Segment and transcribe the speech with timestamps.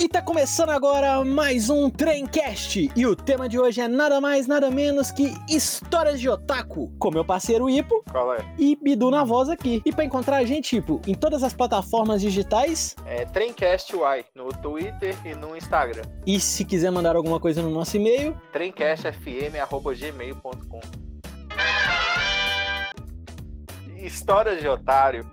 [0.00, 2.90] E tá começando agora mais um Tremcast.
[2.96, 6.90] E o tema de hoje é nada mais, nada menos que histórias de otaku.
[6.98, 8.02] Com meu parceiro Ipo.
[8.10, 8.38] Qual é?
[8.58, 9.82] E Bidu na voz aqui.
[9.84, 12.96] E pra encontrar a gente, Ipo, em todas as plataformas digitais.
[13.04, 16.04] É Tremcast Y, no Twitter e no Instagram.
[16.26, 20.80] E se quiser mandar alguma coisa no nosso e-mail, tremcastfm.gmail.com
[23.98, 25.30] Histórias de otário.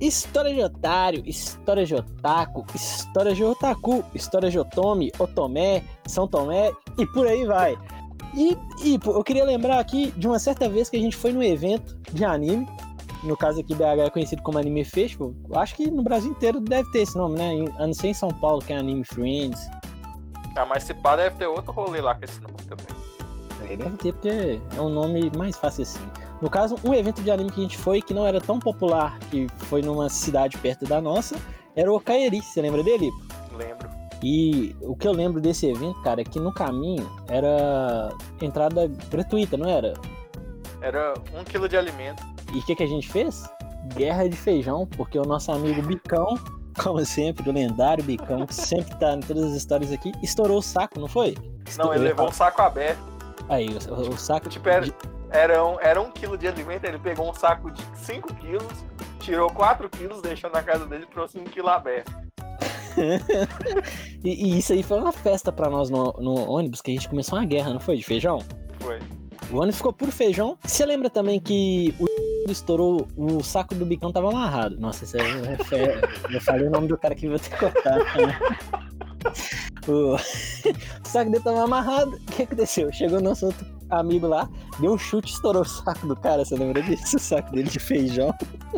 [0.00, 6.72] História de otário, história de otaku, história de otaku, história de otome, otomé, São Tomé
[6.96, 7.78] e por aí vai.
[8.34, 11.42] E, e eu queria lembrar aqui de uma certa vez que a gente foi no
[11.42, 12.66] evento de anime.
[13.22, 15.34] No caso aqui, BH é conhecido como Anime Festival.
[15.50, 17.70] Eu acho que no Brasil inteiro deve ter esse nome, né?
[17.76, 19.68] A não ser em São Paulo, que é Anime Friends.
[20.56, 23.76] Ah, mas se pá, deve ter outro rolê lá com esse nome também.
[23.76, 26.00] Deve ter, porque é um nome mais fácil assim.
[26.40, 29.18] No caso, um evento de anime que a gente foi, que não era tão popular,
[29.30, 31.36] que foi numa cidade perto da nossa,
[31.76, 32.40] era o Kaeri.
[32.40, 33.10] Você lembra dele?
[33.56, 33.88] Lembro.
[34.22, 39.56] E o que eu lembro desse evento, cara, é que no caminho era entrada gratuita,
[39.56, 39.94] não era?
[40.82, 42.22] Era um quilo de alimento.
[42.54, 43.44] E o que, que a gente fez?
[43.94, 46.38] Guerra de feijão, porque o nosso amigo Bicão,
[46.82, 50.62] como sempre, o lendário Bicão, que sempre tá em todas as histórias aqui, estourou o
[50.62, 51.36] saco, não foi?
[51.78, 53.00] Não, ele levou um saco aberto.
[53.48, 54.48] Aí, o, o saco.
[54.48, 54.86] Tipo, era,
[55.30, 58.84] era, um, era um quilo de alimento, ele pegou um saco de 5 quilos,
[59.20, 62.12] tirou 4 quilos, deixou na casa dele e trouxe um quilo aberto.
[64.24, 67.08] e, e, isso aí foi uma festa pra nós no, no, ônibus, que a gente
[67.08, 67.96] começou uma guerra, não foi?
[67.96, 68.40] De feijão?
[68.80, 68.98] Foi.
[69.52, 70.58] O ônibus ficou puro feijão.
[70.64, 72.06] Você lembra também que o
[72.50, 74.78] estourou, o saco do bicão tava amarrado.
[74.78, 77.98] Nossa, isso é, é, eu falei o nome do cara que vou ter que cortar.
[77.98, 78.38] Né?
[79.86, 80.14] o...
[81.04, 82.16] o saco dele tava amarrado.
[82.16, 82.92] O que aconteceu?
[82.92, 86.44] Chegou nosso outro amigo lá, deu um chute e estourou o saco do cara.
[86.44, 87.16] Você lembra disso?
[87.16, 88.32] O saco dele de feijão.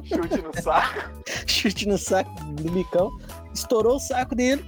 [0.05, 1.11] Chute no saco.
[1.47, 3.11] chute no saco do bicão.
[3.55, 4.65] Estourou o saco dele.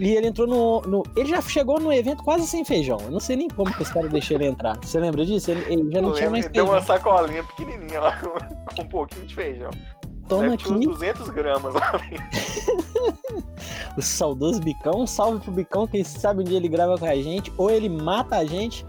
[0.00, 2.98] E ele entrou no, no, Ele já chegou no evento quase sem feijão.
[3.04, 4.76] Eu não sei nem como que os caras deixou ele entrar.
[4.82, 5.50] Você lembra disso?
[5.50, 6.64] Ele, ele já não eu tinha mais feijão.
[6.64, 9.70] Deu uma sacolinha pequenininha lá com, um pouquinho de feijão.
[10.28, 10.86] Toma Deve aqui.
[10.86, 11.92] 200 gramas lá
[13.96, 15.02] O saudoso Bicão.
[15.02, 17.52] Um salve pro Bicão, quem sabe um dia ele grava com a gente.
[17.56, 18.84] Ou ele mata a gente.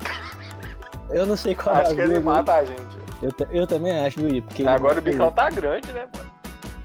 [1.13, 2.81] Eu não sei qual Acho é que ele mata a gente.
[3.22, 4.41] Eu, eu também acho, Gui.
[4.41, 6.31] Porque Agora o Bicão tá grande, né, mano?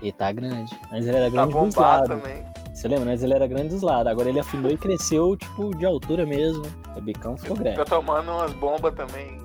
[0.01, 0.79] Ele tá grande.
[0.91, 2.23] Mas ele era Tá grande dos bombado lados.
[2.23, 2.45] também.
[2.73, 3.07] Você lembra?
[3.07, 4.07] Mas ele era grande dos lados.
[4.13, 6.63] Agora ele afinou e cresceu, tipo, de altura mesmo.
[6.97, 7.77] O Bicão ficou grande.
[7.79, 9.39] Tá tomando umas bombas também.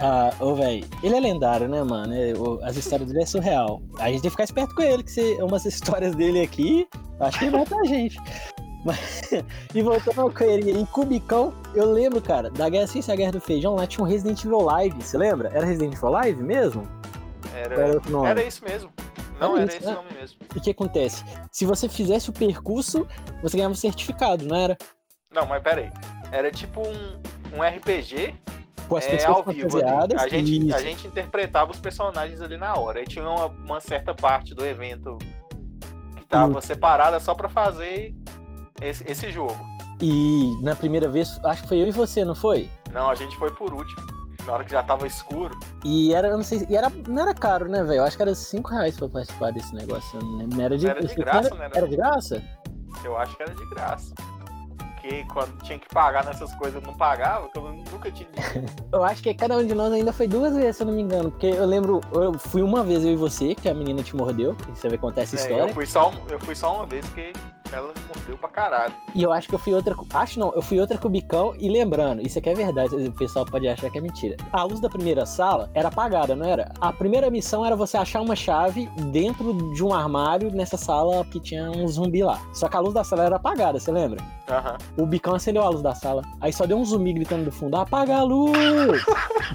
[0.00, 2.14] Ah, ô, velho, ele é lendário, né, mano?
[2.14, 3.82] É, As histórias dele é surreal.
[3.98, 6.86] A gente tem que ficar esperto com ele, que se umas histórias dele aqui,
[7.18, 8.16] acho que ele mata a gente.
[8.84, 9.22] Mas,
[9.74, 13.40] e voltando ao Coelho, em Cubicão, eu lembro, cara, da Guerra Ciência a Guerra do
[13.40, 15.48] Feijão, lá tinha um Resident Evil Live, você lembra?
[15.52, 16.88] Era Resident Evil Live mesmo?
[17.54, 18.90] Era, Era era isso mesmo.
[19.40, 19.94] Não, Era era isso, esse né?
[19.94, 20.38] nome mesmo.
[20.54, 21.24] E o que acontece?
[21.50, 23.06] Se você fizesse o percurso,
[23.42, 24.76] você ganhava um certificado, não era?
[25.32, 25.90] Não, mas pera aí.
[26.32, 28.34] Era tipo um, um RPG
[28.88, 29.78] Com as é, ao vivo.
[30.18, 33.00] A gente, a gente interpretava os personagens ali na hora.
[33.00, 35.16] Aí tinha uma, uma certa parte do evento
[36.16, 38.14] que tava separada só pra fazer
[38.80, 39.56] esse, esse jogo.
[40.00, 42.68] E na primeira vez, acho que foi eu e você, não foi?
[42.92, 44.18] Não, a gente foi por último.
[44.46, 45.58] Na hora que já tava escuro.
[45.84, 47.98] E era, eu não sei, e era, não era caro, né, velho?
[47.98, 50.18] Eu acho que era 5 reais pra participar desse negócio.
[50.22, 50.62] Não.
[50.64, 51.70] Era de, Era de graça, era, né?
[51.74, 52.42] Era de graça?
[53.04, 54.14] Eu acho que era de graça.
[54.94, 57.62] Porque quando tinha que pagar nessas coisas eu não pagava, que eu
[57.92, 58.28] nunca tinha.
[58.92, 61.02] Eu acho que cada um de nós ainda foi duas vezes, se eu não me
[61.02, 61.30] engano.
[61.30, 64.54] Porque eu lembro, eu fui uma vez eu e você, que a menina te mordeu.
[64.56, 65.62] que Você vai contar essa É, história.
[65.62, 67.32] eu, fui só, eu fui só uma vez porque
[67.72, 68.94] ela mordeu pra caralho.
[69.14, 69.94] E eu acho que eu fui outra.
[70.14, 71.54] Acho não, eu fui outra com o Bicão.
[71.58, 74.36] E lembrando, isso aqui é verdade, o pessoal pode achar que é mentira.
[74.52, 76.72] A luz da primeira sala era apagada, não era?
[76.80, 81.40] A primeira missão era você achar uma chave dentro de um armário nessa sala que
[81.40, 82.40] tinha um zumbi lá.
[82.52, 84.22] Só que a luz da sala era apagada, você lembra?
[84.48, 84.78] Aham.
[84.96, 86.22] O Bicão acendeu a luz da sala.
[86.40, 89.04] Aí só deu um zumbi gritando do fundo: apaga a luz!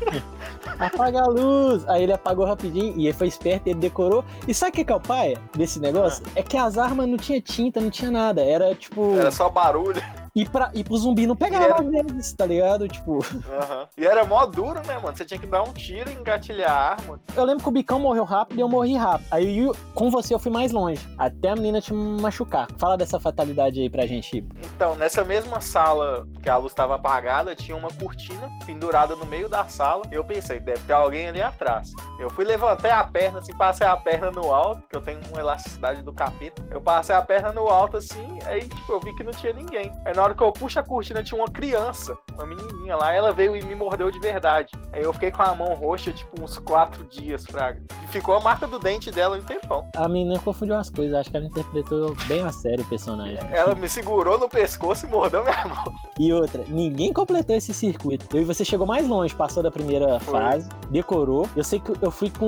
[0.80, 1.88] apaga a luz!
[1.88, 4.24] Aí ele apagou rapidinho e ele foi esperto, ele decorou.
[4.47, 6.24] E sabe o que é o paia desse negócio?
[6.35, 8.41] É que as armas não tinha tinta, não tinha nada.
[8.41, 9.16] Era tipo.
[9.16, 10.02] Era só barulho.
[10.35, 12.88] E, pra, e pro zumbi não pegava era- vezes, tá ligado?
[12.88, 13.19] Tipo,
[13.51, 13.88] Aham.
[13.95, 15.15] E era mó duro, né, mano?
[15.15, 17.19] Você tinha que dar um tiro e engatilhar a arma.
[17.35, 19.27] eu lembro que o Bicão morreu rápido e eu morri rápido.
[19.30, 22.68] Aí eu- com você eu fui mais longe, até a menina te machucar.
[22.80, 24.44] Fala dessa fatalidade aí pra gente.
[24.75, 29.47] Então, nessa mesma sala que a luz estava apagada, tinha uma cortina pendurada no meio
[29.47, 30.01] da sala.
[30.12, 31.91] Eu pensei, deve ter alguém ali atrás.
[32.19, 35.39] Eu fui levantei a perna, assim, passei a perna no alto, que eu tenho uma
[35.39, 36.65] elasticidade do capeta.
[36.71, 39.91] Eu passei a perna no alto, assim, aí, tipo, eu vi que não tinha ninguém.
[40.06, 43.14] Aí, na na hora que eu puxo a cortina tinha uma criança, uma menininha lá,
[43.14, 44.72] ela veio e me mordeu de verdade.
[44.94, 47.81] Aí eu fiquei com a mão roxa, tipo, uns quatro dias, fraga.
[48.02, 49.86] E ficou a marca do dente dela um tempão.
[49.98, 53.38] A menina confundiu as coisas, acho que ela interpretou bem a sério o personagem.
[53.52, 55.94] Ela me segurou no pescoço e mordeu minha mão.
[56.18, 58.25] E outra, ninguém completou esse circuito.
[58.34, 60.40] Eu e você chegou mais longe, passou da primeira Foi.
[60.40, 61.50] fase, decorou.
[61.54, 62.44] Eu sei que eu fui com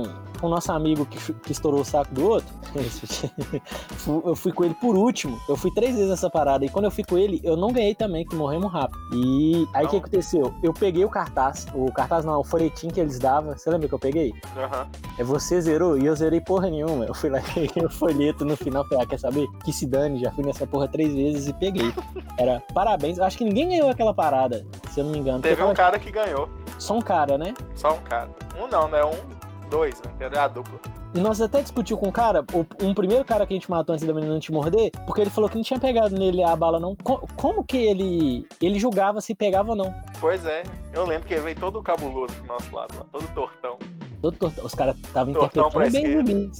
[0.00, 0.02] com
[0.42, 2.48] o nosso amigo que, que estourou o saco do outro.
[4.24, 5.38] Eu fui com ele por último.
[5.48, 6.64] Eu fui três vezes nessa parada.
[6.64, 8.98] E quando eu fui com ele, eu não ganhei também, que morremos rápido.
[9.12, 10.54] E aí o que aconteceu?
[10.62, 11.66] Eu peguei o cartaz.
[11.74, 13.56] O cartaz não, o folhetim que eles davam.
[13.56, 14.32] Você lembra que eu peguei?
[14.56, 14.86] Aham.
[15.18, 17.04] É você zerou e eu zerei porra nenhuma.
[17.04, 18.84] Eu fui lá e peguei o folheto no final.
[18.88, 19.46] Falei, ah, quer saber?
[19.64, 21.92] Que se dane, já fui nessa porra três vezes e peguei.
[22.38, 23.18] Era parabéns.
[23.18, 25.40] Eu acho que ninguém ganhou aquela parada, se eu não me engano.
[25.40, 26.48] Teve um cara que ganhou.
[26.78, 27.54] Só um cara, né?
[27.74, 28.30] Só um cara.
[28.58, 29.04] Um não, né?
[29.04, 29.39] Um,
[29.70, 30.12] dois, né?
[30.20, 30.78] Era a dupla.
[31.14, 32.44] E nós até discutiu com o cara,
[32.82, 35.48] um primeiro cara que a gente matou antes da menina te morder, porque ele falou
[35.48, 36.94] que não tinha pegado nele a bala, não.
[36.96, 38.46] Co- como que ele.
[38.60, 39.94] Ele julgava se pegava ou não?
[40.20, 40.62] Pois é.
[40.92, 43.76] Eu lembro que ele veio todo cabuloso do nosso lado, lá, todo tortão.
[44.22, 44.64] Todo tortão.
[44.66, 46.50] Os caras estavam interpretando bem.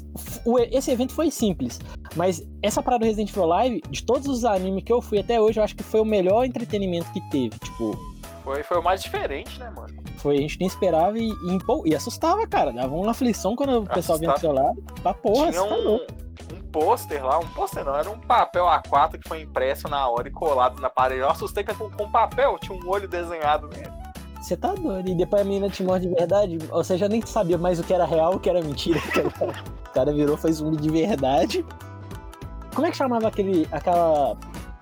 [0.46, 1.78] O- Esse evento foi simples,
[2.16, 5.40] mas essa parada do Resident Evil Live, de todos os animes que eu fui até
[5.40, 7.56] hoje, eu acho que foi o melhor entretenimento que teve.
[7.58, 7.96] Tipo,
[8.42, 9.94] Foi, foi o mais diferente, né, mano?
[10.16, 12.72] foi, a gente nem esperava e, e, empol- e assustava, cara.
[12.72, 14.82] Dava uma aflição quando o pessoal vinha do seu lado.
[15.02, 19.28] Pra porra, Tinha um, um pôster lá, um pôster não, era um papel A4 que
[19.28, 21.20] foi impresso na hora e colado na parede.
[21.20, 23.90] Eu assustei com, com papel tinha um olho desenhado nele.
[24.40, 25.08] Você tá doido.
[25.10, 26.56] E depois a menina te morde de verdade.
[26.58, 28.98] Você já nem sabia mais o que era real, o que era mentira.
[29.86, 31.64] o cara virou, foi zumbi de verdade.
[32.74, 34.36] Como é que chamava aquele, aquela,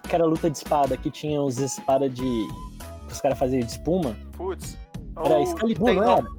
[0.04, 2.46] aquela luta de espada que tinha os espadas de.
[3.08, 4.16] Que os caras faziam de espuma?
[4.36, 4.76] Putz.
[5.16, 6.30] Era O Excalibur, que tem não no-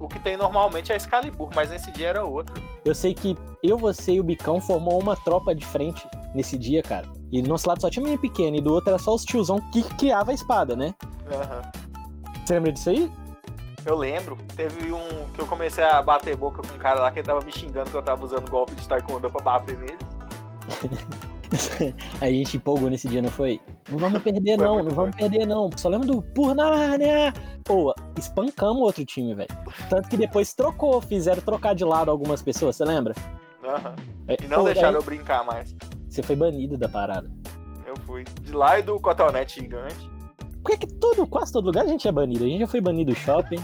[0.00, 2.62] o, o que tem normalmente é Excalibur, mas nesse dia era outro.
[2.84, 6.82] Eu sei que eu, você e o Bicão formou uma tropa de frente nesse dia,
[6.82, 7.06] cara.
[7.32, 9.58] E do nosso lado só tinha menino pequeno, e do outro era só os tiozão
[9.70, 10.94] que criava a espada, né?
[11.32, 11.62] Aham.
[12.44, 13.10] Você lembra disso aí?
[13.86, 17.20] Eu lembro, teve um que eu comecei a bater boca com um cara lá que
[17.20, 19.96] ele tava me xingando que eu tava usando golpe de taekwondo pra bater nele.
[22.20, 23.60] A gente empolgou nesse dia, não foi?
[23.90, 25.70] Não vamos perder, Foi não, não vamos perder, não.
[25.76, 27.32] Só lembro do Por Nárnia.
[27.64, 29.48] Pô, espancamos outro time, velho.
[29.88, 33.14] Tanto que depois trocou, fizeram trocar de lado algumas pessoas, você lembra?
[33.64, 33.94] Aham.
[34.28, 35.74] É, E não pô, deixaram eu brincar mais.
[36.08, 37.30] Você foi banido da parada.
[37.86, 38.24] Eu fui.
[38.42, 40.10] De lá e do cotonete gigante.
[40.62, 42.44] Por que que todo, quase todo lugar a gente é banido?
[42.44, 43.58] A gente já foi banido do shopping,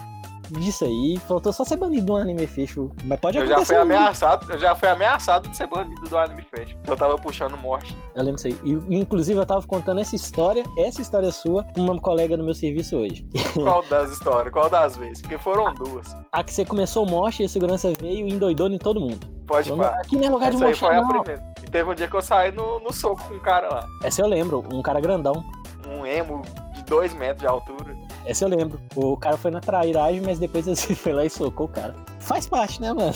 [0.50, 1.18] disso aí.
[1.26, 2.90] Faltou só ser banido do anime fecho.
[3.04, 3.74] Mas pode Eu já acontecer.
[3.76, 3.98] fui muito.
[3.98, 6.76] ameaçado, eu já fui ameaçado de ser banido do Anime Fest.
[6.86, 7.96] Eu tava puxando morte.
[8.14, 8.58] Eu lembro disso aí.
[8.64, 12.54] E, inclusive, eu tava contando essa história, essa história sua, com uma colega do meu
[12.54, 13.26] serviço hoje.
[13.54, 14.52] Qual das histórias?
[14.52, 15.20] Qual das vezes?
[15.22, 16.16] Porque foram duas.
[16.32, 19.26] A que você começou morte e a segurança veio e endoidou em todo mundo.
[19.46, 19.98] Pode Vamos- falar.
[20.00, 21.08] Aqui não é lugar de Essa aí morte, foi a não.
[21.22, 21.54] primeira.
[21.62, 23.86] E teve um dia que eu saí no, no soco com um cara lá.
[24.02, 25.44] Essa eu lembro, um cara grandão.
[25.88, 26.42] Um emo
[26.74, 27.96] de dois metros de altura.
[28.26, 28.80] Essa eu lembro.
[28.94, 31.94] O cara foi na trairagem, mas depois você foi lá e socou o cara.
[32.18, 33.12] Faz parte, né, mano?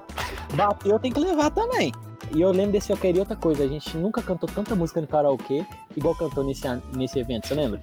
[0.54, 1.92] Bateu, tem que levar também.
[2.34, 3.64] E eu lembro desse eu queria outra coisa.
[3.64, 5.66] A gente nunca cantou tanta música no karaokê
[5.96, 6.62] igual cantou nesse,
[6.96, 7.82] nesse evento, você lembra?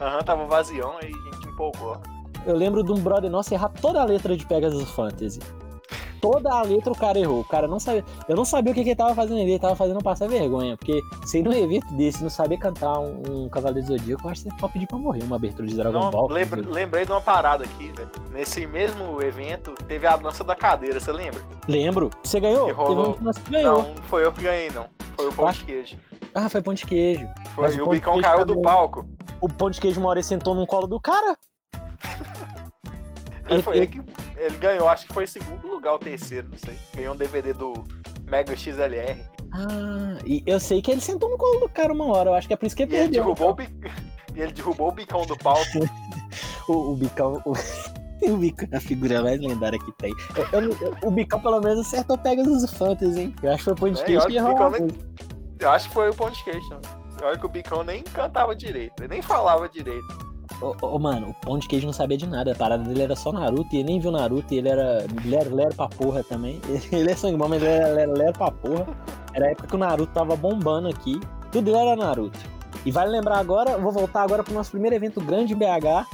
[0.00, 2.00] Aham, tava vazião, aí a gente empolgou.
[2.46, 5.40] Eu lembro de um brother nosso errar toda a letra de Pegasus Fantasy.
[6.20, 7.40] Toda a letra o cara errou.
[7.40, 8.04] O cara não sabia.
[8.28, 9.50] Eu não sabia o que, que ele tava fazendo ali.
[9.50, 10.76] Ele tava fazendo passar vergonha.
[10.76, 14.42] Porque se num evento desse não saber cantar um, um Cavaleiro do Zodíaco, eu acho
[14.44, 16.28] que você pode pedir pra morrer uma abertura de Dragon Não, Ball.
[16.28, 18.10] lembra- lembrei de uma parada aqui, velho.
[18.32, 21.40] Nesse mesmo evento, teve a dança da cadeira, você lembra?
[21.66, 22.10] Lembro.
[22.22, 22.70] Você ganhou?
[22.70, 23.82] Um ganhou.
[23.84, 24.86] Não, foi eu que ganhei, não.
[25.16, 25.96] Foi o pão de queijo.
[26.34, 27.26] Ah, foi pão de queijo.
[27.54, 29.06] Foi, Mas e o o bicão caiu do palco.
[29.40, 31.36] O pão de queijo uma hora sentou num colo do cara.
[33.48, 36.48] Ele, Ele- foi ele- ele que ele ganhou, acho que foi segundo lugar ou terceiro,
[36.50, 36.76] não sei.
[36.94, 37.72] Ganhou um DVD do
[38.24, 39.20] Mega XLR.
[39.52, 42.30] Ah, e eu sei que ele sentou no colo do cara uma hora.
[42.30, 43.24] Eu acho que é por isso que ele E ele perdeu.
[43.34, 43.56] derrubou o,
[44.36, 45.64] e ele derrubou o bicão do palco.
[46.68, 47.40] O, o Bicão.
[47.46, 47.52] O...
[48.30, 50.12] o Bicão é a figura mais lendária que tem.
[50.52, 53.34] Eu- eu- eu- o Bicão, pelo menos, acertou Pegasus Fantasy, hein?
[53.42, 54.70] Eu acho que foi pão de É, queijo olha que o errou.
[54.72, 54.88] Nem-.
[55.60, 56.68] Eu acho que foi o queijo.
[56.68, 56.80] né?
[57.22, 60.27] Olha que o bicão nem cantava direito, ele nem falava direito.
[60.60, 62.52] Ô, mano, o pão de queijo não sabia de nada.
[62.52, 64.52] A parada dele era só Naruto e ele nem viu Naruto.
[64.52, 66.60] E ele era lero, lero pra porra também.
[66.90, 68.86] Ele é sangue bom, mas ele era lero, pra porra.
[69.34, 71.20] Era a época que o Naruto tava bombando aqui.
[71.52, 72.38] Tudo era Naruto.
[72.84, 76.06] E vale lembrar agora, vou voltar agora pro nosso primeiro evento grande BH,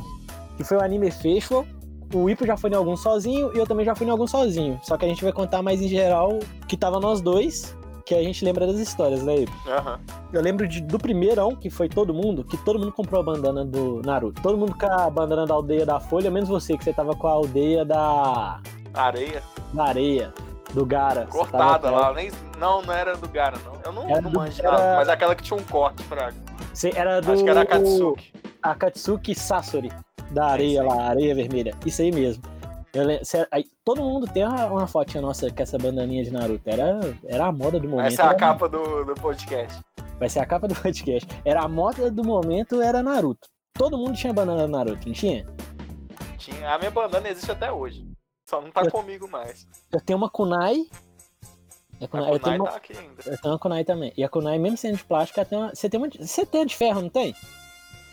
[0.57, 1.65] que foi o Anime Festival.
[2.13, 4.79] O Ipo já foi em algum sozinho e eu também já fui em algum sozinho.
[4.83, 8.23] Só que a gente vai contar mais em geral que tava nós dois, que a
[8.23, 9.53] gente lembra das histórias, né, Ipo?
[9.69, 9.99] Aham.
[10.33, 13.65] Eu lembro de- do primeirão, que foi todo mundo, que todo mundo comprou a bandana
[13.65, 14.43] do Naruto.
[14.43, 17.27] Todo mundo com a bandana da aldeia da Folha, menos você, que você tava com
[17.27, 18.61] a aldeia da,
[18.93, 19.43] Areia.
[19.73, 20.33] da areia.
[20.75, 21.27] Do Gara.
[21.27, 23.75] Cortada lá, nem, não, não era do Gara, não.
[23.85, 26.35] Eu não, Era não do- manjo era- mas aquela que tinha um corte, Fraga.
[26.73, 27.31] Você era do.
[27.33, 28.33] Acho que era a Katsuki.
[28.61, 29.93] Akatsuki Sasori,
[30.33, 31.75] da areia lá, areia vermelha.
[31.87, 32.43] Isso aí mesmo.
[32.95, 36.31] Eu lem- cê- aí, todo mundo tem uma, uma fotinha nossa com essa bandaninha de
[36.31, 36.63] Naruto.
[36.69, 38.07] Era, era a moda do momento.
[38.07, 39.81] Essa é a capa do, do podcast.
[40.19, 41.29] Vai ser a capa do podcast.
[41.45, 43.49] Era a moda do momento, era Naruto.
[43.73, 45.45] Todo mundo tinha banana Naruto, não tinha?
[46.39, 48.07] Tinha, a minha bandana existe até hoje.
[48.49, 49.67] Só não tá Eu- comigo mais.
[49.93, 50.87] Eu tenho uma Kunai.
[52.01, 53.23] É A kunai eu, tenho Kunai uma, tá aqui ainda.
[53.27, 54.13] eu tenho uma Kunai também.
[54.17, 56.09] E a Kunai, mesmo sendo de plástico, tem uma, você tem uma.
[56.11, 57.35] Você tem a de ferro, não tem?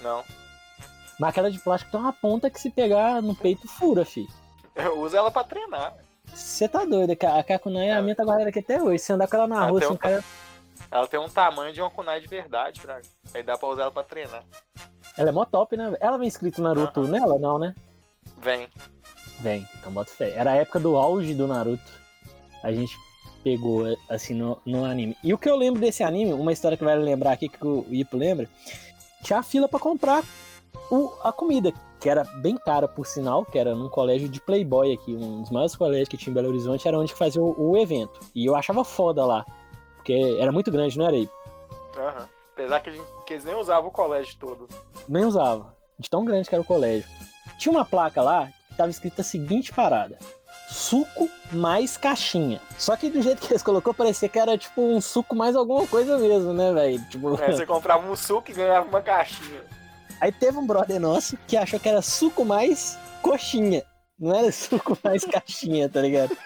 [0.02, 0.24] Não.
[1.20, 4.26] Mas aquela de plástico tem uma ponta que se pegar no peito fura, fi.
[4.76, 5.96] Eu uso ela pra treinar.
[6.26, 9.00] Você tá doido, que a a Kunai, a minha tá guardada aqui até hoje.
[9.00, 10.24] Se andar com ela na Ah, rua, assim, um- cara.
[10.90, 13.02] Ela tem um tamanho de uma kunai de verdade, Fraga.
[13.34, 14.44] Aí dá pra usar ela pra treinar.
[15.18, 15.96] Ela é mó top, né?
[16.02, 17.74] Ela vem escrito Naruto nela, não, né?
[18.38, 18.68] Vem.
[19.40, 20.32] Vem, então bota fé.
[20.36, 21.82] Era a época do auge do Naruto.
[22.62, 22.94] A gente
[23.42, 25.16] pegou, assim, no, no anime.
[25.24, 27.86] E o que eu lembro desse anime, uma história que vai lembrar aqui, que o
[27.90, 28.50] Ipo lembra,
[29.24, 30.24] tinha a fila pra comprar
[30.92, 34.92] o, a comida, que era bem cara, por sinal, que era num colégio de Playboy
[34.92, 37.78] aqui, um dos maiores colégios que tinha em Belo Horizonte, era onde fazia o, o
[37.78, 38.20] evento.
[38.36, 39.46] E eu achava foda lá,
[39.96, 41.34] porque era muito grande, não era, Ipo?
[41.98, 42.28] Aham.
[42.54, 44.68] Apesar que, gente- que eles nem usavam o colégio todo.
[45.08, 47.08] Nem usava, de tão grande que era o colégio.
[47.58, 50.18] Tinha uma placa lá que tava escrita a seguinte parada:
[50.70, 52.60] suco mais caixinha.
[52.78, 55.86] Só que do jeito que eles colocou, parecia que era tipo um suco mais alguma
[55.88, 57.10] coisa mesmo, né, velho?
[57.10, 59.62] Tipo, Aí você comprava um suco e ganhava uma caixinha.
[60.22, 63.84] Aí teve um brother nosso que achou que era suco mais coxinha.
[64.20, 66.38] Não era suco mais caixinha, tá ligado?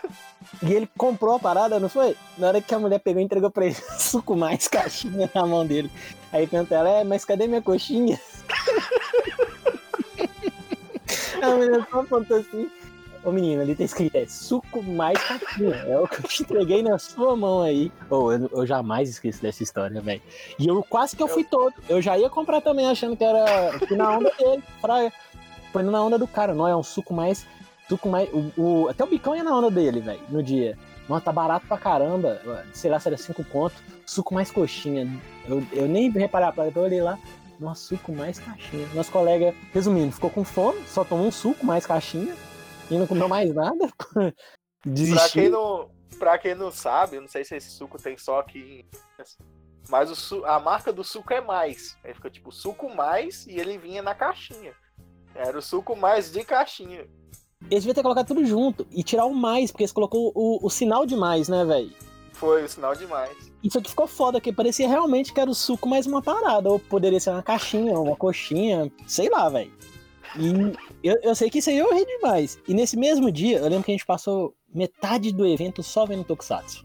[0.64, 2.16] E ele comprou a parada, não foi?
[2.38, 5.68] Na hora que a mulher pegou e entregou pra ele suco mais caixinha na mão
[5.68, 5.92] dele.
[6.32, 8.20] Aí perguntou ela, é, mas cadê minha coxinha?
[11.42, 12.72] a mulher só apontou assim.
[13.26, 15.74] Ô menino, ali tá escrito, é suco mais caixinha.
[15.88, 17.92] É o que eu te entreguei na sua mão aí.
[18.10, 20.22] Ô, eu, eu jamais esqueço dessa história, velho.
[20.60, 21.74] E eu quase que eu fui todo.
[21.90, 24.64] Eu já ia comprar também, achando que era fui na onda dele.
[24.80, 25.12] Praia.
[25.74, 27.48] Foi na onda do cara, não é um suco mais.
[27.90, 28.30] Suco mais.
[28.32, 30.78] O, o- até o bicão ia na onda dele, velho, no dia.
[31.10, 32.40] Nossa, tá barato pra caramba.
[32.74, 33.76] Sei lá se era 5 conto.
[34.06, 35.10] Suco mais coxinha.
[35.48, 37.18] Eu, eu nem reparei a placa, eu olhei lá.
[37.60, 38.88] Nossa, suco mais caixinha.
[38.94, 42.36] Nosso colega, resumindo, ficou com fome, só tomou um suco mais caixinha
[42.90, 43.88] e não comeu mais nada.
[44.16, 44.32] Pra
[44.94, 45.50] quem, Desistiu.
[45.52, 45.90] não,
[46.20, 48.86] pra quem não sabe, eu não sei se esse suco tem só aqui.
[49.20, 49.26] em-
[49.90, 51.98] Mas o a marca do suco é mais.
[52.04, 54.74] Aí fica tipo suco mais e ele vinha na caixinha.
[55.34, 57.00] Era o suco mais de caixinha.
[57.64, 60.70] Eles deviam ter colocado tudo junto e tirar o mais, porque eles colocou o, o
[60.70, 61.92] sinal de mais, né, velho?
[62.34, 63.36] Foi o sinal demais.
[63.64, 66.70] Isso aqui ficou foda, que parecia realmente que era o suco mais uma parada.
[66.70, 69.74] Ou poderia ser uma caixinha, uma coxinha, sei lá, velho.
[70.38, 72.60] E eu, eu sei que isso aí eu ri demais.
[72.68, 76.24] E nesse mesmo dia, eu lembro que a gente passou metade do evento só vendo
[76.24, 76.84] Tokusatsu.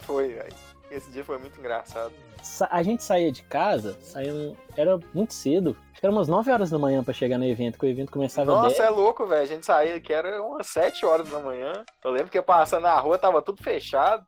[0.00, 0.54] Foi, velho.
[0.90, 2.12] Esse dia foi muito engraçado.
[2.42, 5.76] Sa- A gente saía de casa, saía, era muito cedo.
[5.90, 8.12] Acho que era umas 9 horas da manhã pra chegar no evento, que o evento
[8.12, 8.80] começava Nossa, 10.
[8.80, 9.42] é louco, velho.
[9.42, 11.84] A gente saía que era umas 7 horas da manhã.
[12.04, 14.24] Eu lembro que eu passando na rua tava tudo fechado.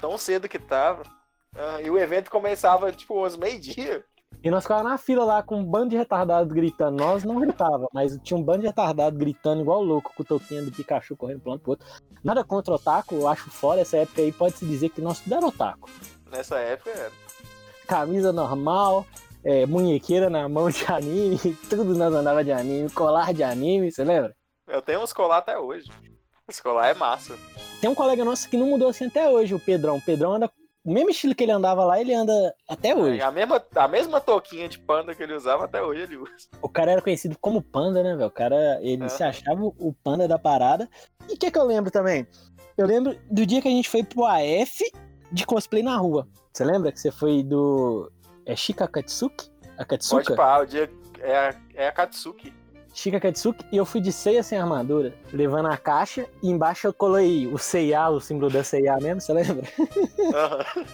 [0.00, 1.02] Tão cedo que tava.
[1.56, 4.04] Ah, e o evento começava, tipo, às meio-dia.
[4.42, 6.96] E nós ficávamos na fila lá com um bando de retardados gritando.
[6.96, 10.64] Nós não gritava, mas tinha um bando de retardados gritando igual louco com o toquinho
[10.64, 11.86] do Pikachu correndo um lado pro outro.
[12.22, 15.34] Nada contra o Otaku, eu acho fora essa época aí, pode-se dizer que nós tudo
[15.34, 15.90] era Otaku.
[16.30, 17.12] Nessa época era.
[17.86, 19.04] Camisa normal,
[19.42, 24.04] é, munhequeira na mão de anime, tudo nós andava de anime, colar de anime, você
[24.04, 24.34] lembra?
[24.68, 25.90] Eu tenho uns colar até hoje.
[26.48, 27.34] Esse colar é massa.
[27.80, 29.96] Tem um colega nosso que não mudou assim até hoje, o Pedrão.
[29.96, 30.50] O Pedrão anda.
[30.84, 33.20] O mesmo estilo que ele andava lá, ele anda até hoje.
[33.20, 36.48] A mesma, a mesma touquinha de panda que ele usava até hoje ele usa.
[36.62, 38.28] O cara era conhecido como Panda, né, velho?
[38.28, 39.08] O cara, ele Aham.
[39.08, 40.88] se achava o Panda da parada.
[41.28, 42.26] E o que que eu lembro também?
[42.76, 44.84] Eu lembro do dia que a gente foi pro AF
[45.32, 46.28] de cosplay na rua.
[46.52, 48.10] Você lembra que você foi do.
[48.46, 49.50] É Shika Katsuki?
[49.50, 50.34] Pode Akatsuka?
[50.34, 52.52] pá, o dia é a, é a Katsuki.
[52.98, 53.64] Shika Katsuki.
[53.70, 56.26] E eu fui de ceia sem armadura, levando a caixa.
[56.42, 59.64] E embaixo eu colei o CIA, o símbolo da CIA mesmo, você lembra?
[60.34, 60.84] Aham.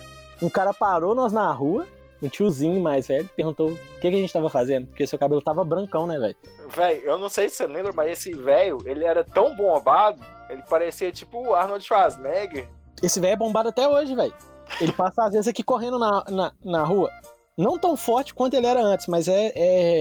[0.43, 1.87] Um cara parou nós na rua,
[2.23, 4.87] um tiozinho mais velho, perguntou o que, que a gente tava fazendo.
[4.89, 6.37] Porque seu cabelo tava brancão, né, velho?
[6.69, 10.21] Véi, eu não sei se você lembra, mas esse velho, ele era tão bombado,
[10.51, 12.69] ele parecia tipo o Arnold Schwarzenegger.
[13.03, 14.35] Esse velho é bombado até hoje, velho.
[14.79, 17.11] Ele passa às vezes aqui correndo na, na, na rua.
[17.57, 19.53] Não tão forte quanto ele era antes, mas é,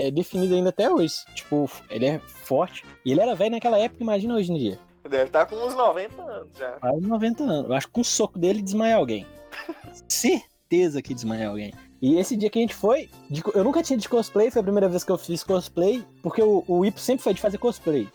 [0.08, 1.16] é definido ainda até hoje.
[1.36, 2.84] Tipo, ele é forte.
[3.06, 4.80] E ele era velho naquela época, imagina hoje em dia.
[5.04, 6.72] Deve estar com uns 90 anos já.
[6.74, 7.70] Quase 90 anos.
[7.70, 9.28] Eu acho que com um soco dele desmaia alguém.
[10.08, 11.74] Certeza que desmaia alguém.
[12.02, 13.10] E esse dia que a gente foi,
[13.54, 16.64] eu nunca tinha de cosplay, foi a primeira vez que eu fiz cosplay, porque o,
[16.68, 18.10] o Ipo sempre foi de fazer cosplay.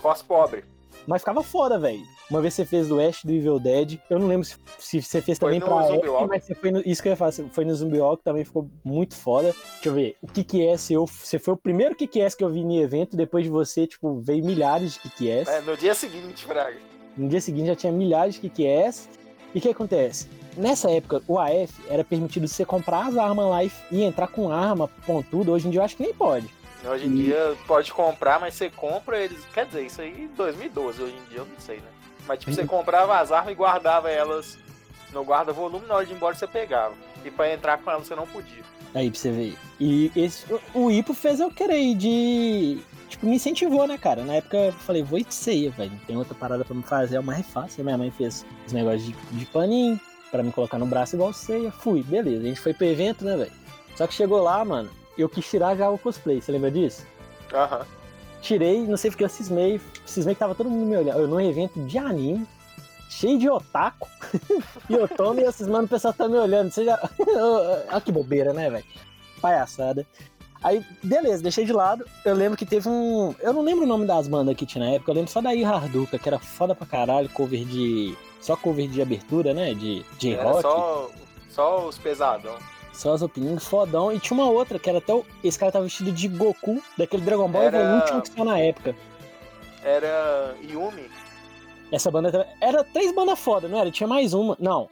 [0.00, 0.64] Cos pobre.
[1.08, 2.06] Mas ficava foda, velho.
[2.30, 3.98] Uma vez você fez do Ash do Evil Dead.
[4.10, 6.28] Eu não lembro se, se você fez Foi também no pra Walk.
[6.28, 7.32] mas você foi no, isso que eu ia falar.
[7.32, 9.54] Foi no Zumbi Walk, também ficou muito foda.
[9.72, 10.16] Deixa eu ver.
[10.20, 13.16] O KKS, eu, você foi o primeiro KKS que eu vi em evento.
[13.16, 15.48] Depois de você, tipo, veio milhares de KKS.
[15.48, 16.76] É, no dia seguinte, Fraga.
[17.16, 19.08] No dia seguinte já tinha milhares de KQS.
[19.54, 20.28] E o que acontece?
[20.58, 24.52] Nessa época, o AF era permitido você comprar as armas lá e, e entrar com
[24.52, 25.52] arma, pontudo.
[25.52, 26.57] Hoje em dia eu acho que nem pode.
[26.84, 29.44] Hoje em E- dia pode comprar, mas você compra eles.
[29.52, 31.88] Quer dizer, isso aí em 2012, hoje em dia eu não sei, né?
[32.26, 32.66] Mas tipo, você Uhum.
[32.66, 34.58] comprava as armas e guardava elas
[35.12, 36.94] no guarda-volume, na hora de ir embora você pegava.
[37.24, 38.62] E pra entrar com elas você não podia.
[38.94, 39.56] Aí pra você ver.
[39.80, 40.44] E esse,
[40.74, 42.78] o, Ipo fez eu querer ir de.
[43.08, 44.22] Tipo, me incentivou, né, cara?
[44.22, 45.90] Na época eu falei, vou ir de ceia, velho.
[45.90, 47.82] Não tem outra parada pra me fazer, é o mais fácil.
[47.84, 49.98] Minha mãe fez os negócios de, de paninho
[50.30, 51.70] pra me colocar no braço igual ceia.
[51.72, 52.44] Fui, beleza.
[52.44, 53.52] A gente foi pro evento, né, velho?
[53.96, 54.90] Só que chegou lá, mano,
[55.22, 56.40] eu quis tirar já o cosplay.
[56.40, 57.06] Você lembra disso?
[57.52, 57.86] Aham.
[58.40, 59.80] Tirei, não sei porque eu cismei.
[60.06, 61.18] Cismei que tava todo mundo me olhando.
[61.18, 62.46] Eu num evento de anime,
[63.10, 64.08] cheio de otaku.
[64.88, 66.70] e eu tomo e eu cismando, o pessoal tá me olhando.
[66.70, 66.98] Você já.
[67.90, 68.84] Olha que bobeira, né, velho?
[69.40, 70.06] Palhaçada.
[70.62, 72.04] Aí, beleza, deixei de lado.
[72.24, 73.34] Eu lembro que teve um.
[73.40, 75.10] Eu não lembro o nome das bandas que tinha na época.
[75.10, 78.16] Eu lembro só da Ih Harduka, que era foda pra caralho, cover de.
[78.40, 79.74] Só cover de abertura, né?
[79.74, 80.62] De, de rock.
[80.62, 81.10] só,
[81.50, 82.56] só os pesadão.
[83.06, 84.12] As opiniões fodão.
[84.12, 85.24] E tinha uma outra, que era até o...
[85.44, 88.94] Esse cara tava vestido de Goku, daquele Dragon Ball Era- Evolution que saiu na época.
[89.84, 91.08] Era Yumi,
[91.92, 93.90] Essa banda era três bandas foda, não era?
[93.90, 94.56] Tinha mais uma.
[94.58, 94.88] Não.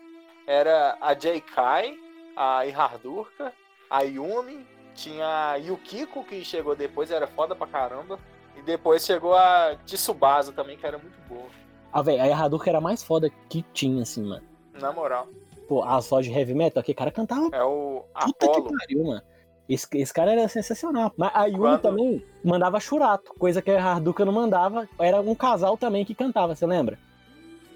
[0.47, 1.99] era a J.Kai,
[2.37, 3.53] a Ihardurka,
[3.91, 8.19] a Yumi, tinha a Yukiko, que chegou depois, era foda pra caramba.
[8.57, 11.45] E depois chegou a Tsubasa também, que era muito boa.
[11.93, 14.43] Ah, velho, a Hadouken era a mais foda que tinha, assim, mano.
[14.75, 15.29] Na moral.
[15.69, 18.65] Pô, as lojas de heavy metal, aquele cara cantava É o puta Apollo.
[18.71, 19.23] que pariu, mano.
[19.69, 21.13] Esse, esse cara era sensacional.
[21.17, 24.89] Mas a Yumi Quando- também mandava churato, coisa que a Harduka não mandava.
[24.99, 26.97] Era um casal também que cantava, você lembra?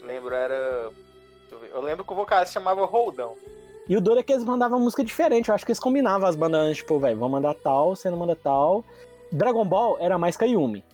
[0.04, 0.90] Lembro, era.
[1.73, 3.35] eu lembro que o vocalista chamava Roldão.
[3.88, 5.49] E o duro é que eles mandavam música diferente.
[5.49, 8.37] Eu acho que eles combinavam as bandas tipo, velho, vamos mandar tal, você não manda
[8.37, 8.85] tal.
[9.32, 10.85] Dragon Ball era mais que a Yumi.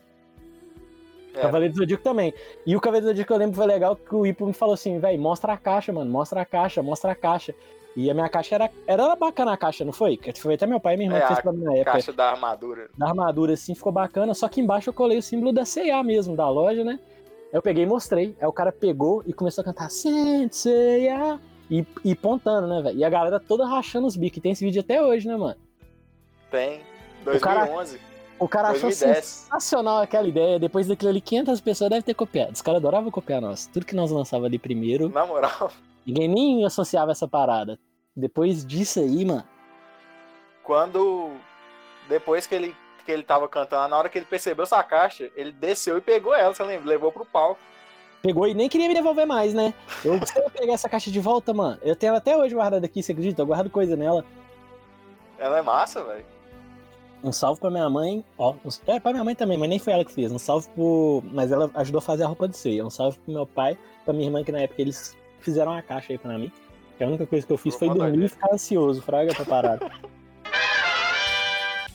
[1.39, 2.33] É, Cavaleiro do Zodíaco também.
[2.67, 4.75] E o Cavaleiro do Zodíaco eu lembro que foi legal que o Ipo me falou
[4.75, 7.55] assim, velho, mostra a caixa, mano, mostra a caixa, mostra a caixa.
[7.95, 10.21] E a minha caixa era, era bacana a caixa, não foi?
[10.37, 11.93] Foi até meu pai e minha irmã É, que fez pra mim na época.
[11.93, 12.91] caixa da armadura.
[12.97, 14.35] Da armadura, assim, ficou bacana.
[14.35, 16.99] Só que embaixo eu colei o símbolo da C&A mesmo, da loja, né?
[17.51, 18.37] Eu peguei e mostrei.
[18.39, 21.39] Aí o cara pegou e começou a cantar C&A
[21.71, 22.99] e, e pontando, né, velho?
[22.99, 24.39] E a galera toda rachando os bicos.
[24.39, 25.57] E tem esse vídeo até hoje, né, mano?
[26.51, 26.81] Tem.
[27.27, 27.99] O cara- 2011.
[28.39, 29.25] O cara achou 2010.
[29.25, 30.59] sensacional aquela ideia.
[30.59, 32.53] Depois daquilo ali, 500 pessoas devem ter copiado.
[32.53, 33.67] Os caras adoravam copiar nós.
[33.67, 35.71] Tudo que nós lançava ali primeiro, Na moral.
[36.05, 37.79] ninguém nem associava essa parada.
[38.15, 39.45] Depois disso aí, mano.
[40.63, 41.31] Quando.
[42.09, 45.51] Depois que ele, que ele tava cantando, na hora que ele percebeu essa caixa, ele
[45.53, 46.89] desceu e pegou ela, você lembra?
[46.89, 47.61] Levou pro palco.
[48.23, 49.73] Pegou e nem queria me devolver mais, né?
[50.05, 52.85] Eu, se eu pegar essa caixa de volta, mano, eu tenho ela até hoje guardada
[52.87, 53.43] aqui, você acredita?
[53.43, 54.25] Eu guardo coisa nela.
[55.39, 56.25] Ela é massa, velho.
[57.27, 58.25] Um salve pra minha mãe.
[58.39, 60.31] Ó, um- é, pra minha mãe também, mas nem foi ela que fez.
[60.31, 61.23] Um salve pro.
[61.33, 62.87] Mas ela ajudou a fazer a roupa de ceia.
[62.87, 66.13] Um salve pro meu pai, pra minha irmã, que na época eles fizeram uma caixa
[66.13, 66.53] aí pra mim.
[66.97, 69.91] Que a única coisa que eu fiz foi dormir e ficar ansioso, fraga pra parada.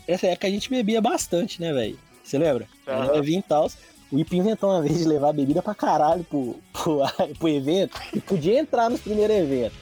[0.08, 1.98] Essa época a gente bebia bastante, né, velho?
[2.24, 2.67] Você lembra?
[2.88, 3.06] Aham.
[3.06, 3.70] Era vinho e tal.
[4.12, 7.00] O Ip inventou uma vez de levar bebida pra caralho pro, pro,
[7.39, 9.78] pro evento e podia entrar nos primeiros eventos.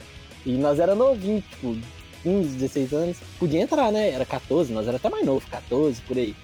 [0.46, 1.76] E nós era novinhos, tipo,
[2.22, 3.18] 15, 16 anos.
[3.38, 4.10] Podia entrar, né?
[4.10, 6.34] Era 14, nós era até mais novo, 14, por aí.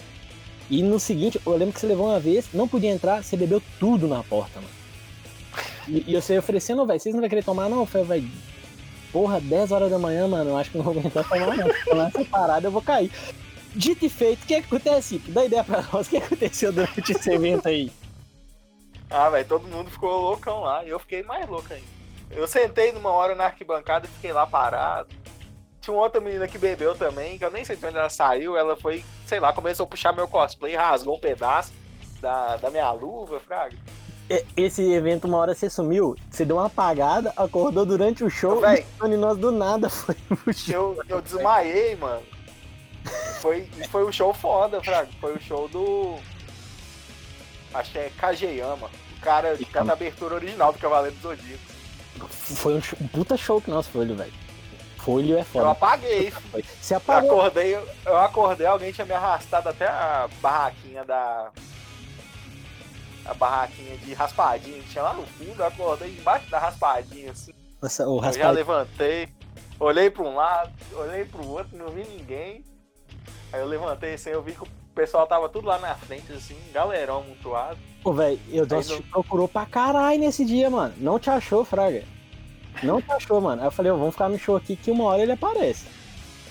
[0.69, 3.62] E no seguinte, eu lembro que você levou uma vez, não podia entrar, você bebeu
[3.79, 4.75] tudo na porta, mano.
[5.89, 7.81] E, e você oferecendo, velho, vocês não vão querer tomar, não?
[7.81, 8.31] Eu falei, velho,
[9.12, 11.69] porra, 10 horas da manhã, mano, eu acho que não vou aguentar tomar, não.
[11.85, 13.11] Tomar essa parada, eu vou cair.
[13.75, 15.19] Dito e feito, o que, que acontece?
[15.29, 17.93] Dá ideia pra nós, o que aconteceu durante esse evento aí?
[19.09, 20.85] Ah, velho, todo mundo ficou loucão lá.
[20.85, 21.87] E eu fiquei mais louco ainda.
[22.31, 25.09] Eu sentei numa hora na arquibancada e fiquei lá parado.
[25.87, 28.57] Tinha uma outra menina que bebeu também, que eu nem sei de onde ela saiu.
[28.57, 31.72] Ela foi, sei lá, começou a puxar meu cosplay, rasgou um pedaço
[32.20, 33.77] da, da minha luva, fraga.
[34.29, 38.61] E- Esse evento, uma hora você sumiu, você deu uma apagada, acordou durante o show
[38.61, 38.85] Véi.
[39.01, 40.75] e nós do nada foi pro show.
[40.75, 42.25] Eu, eu desmaiei, mano.
[43.40, 45.09] Foi, foi o show foda, fraga.
[45.20, 46.16] Foi o show do.
[47.72, 48.90] Acho que é Kageyama.
[49.16, 51.77] O cara que canta a abertura original do Cavaleiro dos Zodíacos.
[52.29, 54.33] Foi um, um puta show que nós Folho, velho.
[55.07, 55.71] Folho é Eu foda.
[55.71, 56.62] apaguei, Foi.
[56.81, 57.31] Você Eu apagou.
[57.40, 61.51] acordei, eu acordei, alguém tinha me arrastado até a barraquinha da.
[63.25, 67.53] A barraquinha de raspadinha que tinha lá no fundo, eu acordei embaixo da raspadinha, assim.
[67.81, 69.29] Nossa, o Eu já levantei,
[69.79, 72.64] olhei pra um lado, olhei pro outro, não vi ninguém.
[73.53, 76.57] Aí eu levantei assim, eu vi que o pessoal tava tudo lá na frente, assim,
[76.73, 77.79] galerão amontoado.
[78.03, 80.95] Pô, velho, eu Aí nossa, não- te procurou pra caralho nesse dia, mano.
[80.99, 82.03] Não te achou, Fraga.
[82.83, 83.62] Não achou, mano.
[83.62, 85.87] Aí eu falei, ó, vamos ficar no show aqui que uma hora ele aparece.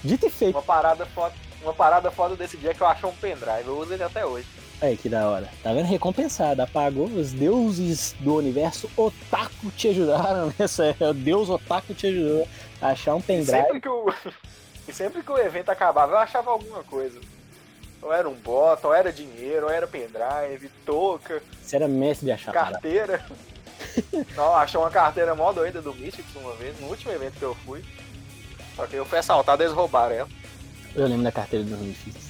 [0.03, 0.55] Dito e feito.
[0.55, 3.77] Uma parada foda, uma parada foda desse dia é que eu achei um pendrive, eu
[3.77, 4.47] uso ele até hoje.
[4.81, 5.49] Aí, que da hora.
[5.63, 5.85] Tá vendo?
[5.85, 6.61] Recompensado.
[6.61, 7.05] Apagou.
[7.05, 10.95] Os deuses do universo otaku te ajudaram nessa.
[10.99, 12.47] O deus otaku te ajudou
[12.81, 13.51] a achar um E pendrive.
[13.63, 14.13] sempre que o,
[14.87, 17.19] e sempre que o evento acabava, eu achava alguma coisa.
[18.01, 22.31] Ou era um bot, ou era dinheiro, ou era pendrive, touca, Você era mestre de
[22.33, 22.79] achar parada.
[24.35, 27.55] Não, achou uma carteira mó doida do Mystics uma vez, no último evento que eu
[27.65, 27.83] fui.
[28.75, 30.29] Só que eu fui assaltado, eles roubaram ela.
[30.95, 32.29] Eu lembro da carteira dos Misfits.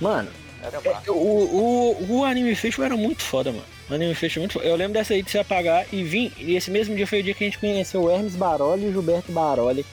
[0.00, 0.30] Mano,
[0.62, 3.64] é, o, o, o Anime Festival era muito foda, mano.
[3.88, 4.66] O Anime Festival é muito foda.
[4.66, 6.32] Eu lembro dessa aí de se apagar e vim.
[6.38, 8.88] E esse mesmo dia foi o dia que a gente conheceu o Hermes Baroli e
[8.88, 9.86] o Gilberto Baroli.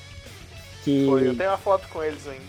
[0.84, 2.44] Que Foi, eu tenho uma foto com eles ainda.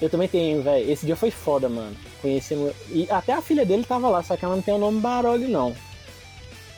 [0.00, 0.90] eu também tenho, velho.
[0.90, 1.96] Esse dia foi foda, mano.
[2.20, 2.74] Conhecemos.
[2.90, 5.46] E até a filha dele tava lá, só que ela não tem o nome Baroli,
[5.46, 5.74] não.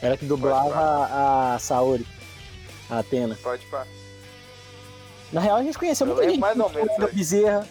[0.04, 2.06] Ela que dublava a, a Saori,
[2.90, 3.38] a Atena.
[3.42, 3.86] Pode pá.
[5.32, 6.40] Na real, a gente conheceu Eu muita gente.
[6.40, 7.12] mais ou menos, Wendel?
[7.14, 7.66] Bezerra.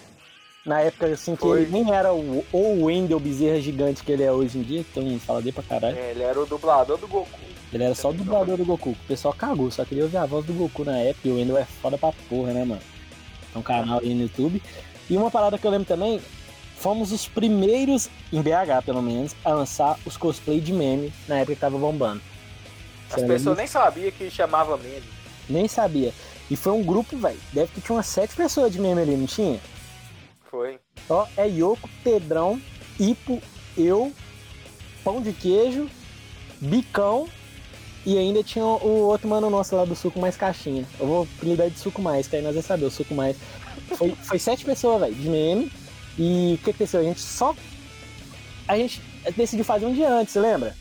[0.66, 1.62] Na época, assim, que Foi.
[1.62, 4.86] ele nem era o, o Wendel Bezerra gigante que ele é hoje em dia.
[4.96, 5.98] Mundo fala dele pra caralho.
[5.98, 7.30] É, ele era o dublador do Goku.
[7.72, 8.92] Ele era só o dublador do Goku.
[8.92, 11.28] O pessoal cagou, só queria ouvir a voz do Goku na época.
[11.28, 12.82] E o Wendel é foda pra porra, né, mano?
[13.54, 14.62] É um canal aí no YouTube.
[15.10, 16.22] E uma parada que eu lembro também,
[16.84, 21.56] fomos os primeiros, em BH pelo menos, a lançar os cosplay de meme na época
[21.56, 22.22] que tava bombando.
[23.10, 25.04] As Você pessoas nem sabiam que chamava meme.
[25.50, 26.14] Nem sabia.
[26.52, 27.40] E foi um grupo, velho.
[27.54, 29.62] Deve que tinha umas sete pessoas de meme ali, não tinha?
[30.52, 30.78] Foi.
[31.10, 32.62] Ó, é Yoko, Pedrão,
[33.00, 33.42] Ipo,
[33.78, 34.12] eu,
[35.06, 35.90] Pão de Queijo,
[36.60, 37.30] Bicão
[38.06, 40.86] e ainda tinha o outro mano nosso lá do Suco Mais Caixinha.
[41.00, 43.38] Eu vou apelidar de Suco Mais, que aí nós vamos saber, o Suco Mais.
[43.96, 45.72] Foi, foi sete pessoas, velho, de meme.
[46.18, 47.00] E o que aconteceu?
[47.00, 47.56] A gente só.
[48.68, 49.02] A gente
[49.36, 50.76] decidiu fazer um dia antes, você lembra?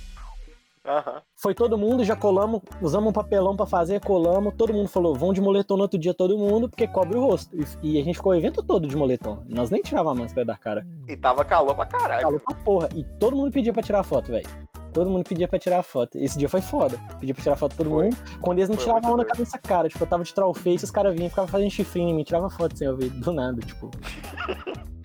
[0.84, 1.22] Aham.
[1.36, 5.32] Foi todo mundo, já colamos, usamos um papelão pra fazer, colamos, todo mundo falou, vão
[5.32, 7.54] de moletom no outro dia todo mundo, porque cobre o rosto.
[7.54, 9.42] E, e a gente ficou o evento todo de moletom.
[9.48, 10.86] Nós nem tirava a máscara da cara.
[11.08, 12.22] E tava calor pra caralho.
[12.22, 12.88] Calor pra porra.
[12.94, 14.48] E todo mundo pedia pra tirar foto, velho.
[14.92, 16.18] Todo mundo pedia pra tirar foto.
[16.18, 16.98] Esse dia foi foda.
[17.18, 18.04] Pedia pra tirar foto todo Foi.
[18.04, 18.16] mundo.
[18.40, 19.88] Quando eles não Foi tiravam a onda com essa cara.
[19.88, 22.24] Tipo, eu tava de troll face, os caras vinham e ficavam fazendo chifrinho em mim,
[22.24, 23.08] tirava foto sem eu ver.
[23.08, 23.90] Do nada, tipo.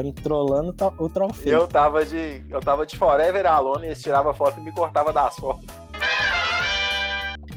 [0.00, 1.48] me trollando tá- o face.
[1.48, 2.44] eu tava de.
[2.48, 5.64] Eu tava de Forever Alone, eles tiravam foto e me cortava das fotos.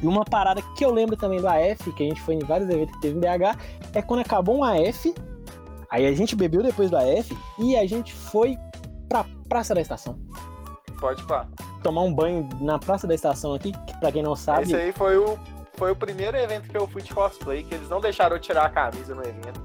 [0.02, 2.68] E uma parada que eu lembro também do AF, que a gente foi em vários
[2.68, 3.56] eventos que teve em BH,
[3.94, 5.14] é quando acabou um AF,
[5.90, 8.58] aí a gente bebeu depois do AF e a gente foi
[9.08, 10.18] pra Praça da Estação.
[11.00, 11.46] Pode pá.
[11.82, 14.64] Tomar um banho na Praça da Estação aqui, que pra quem não sabe.
[14.64, 15.38] Esse aí foi o.
[15.74, 18.64] Foi o primeiro evento que eu fui de cosplay, que eles não deixaram eu tirar
[18.64, 19.60] a camisa no evento.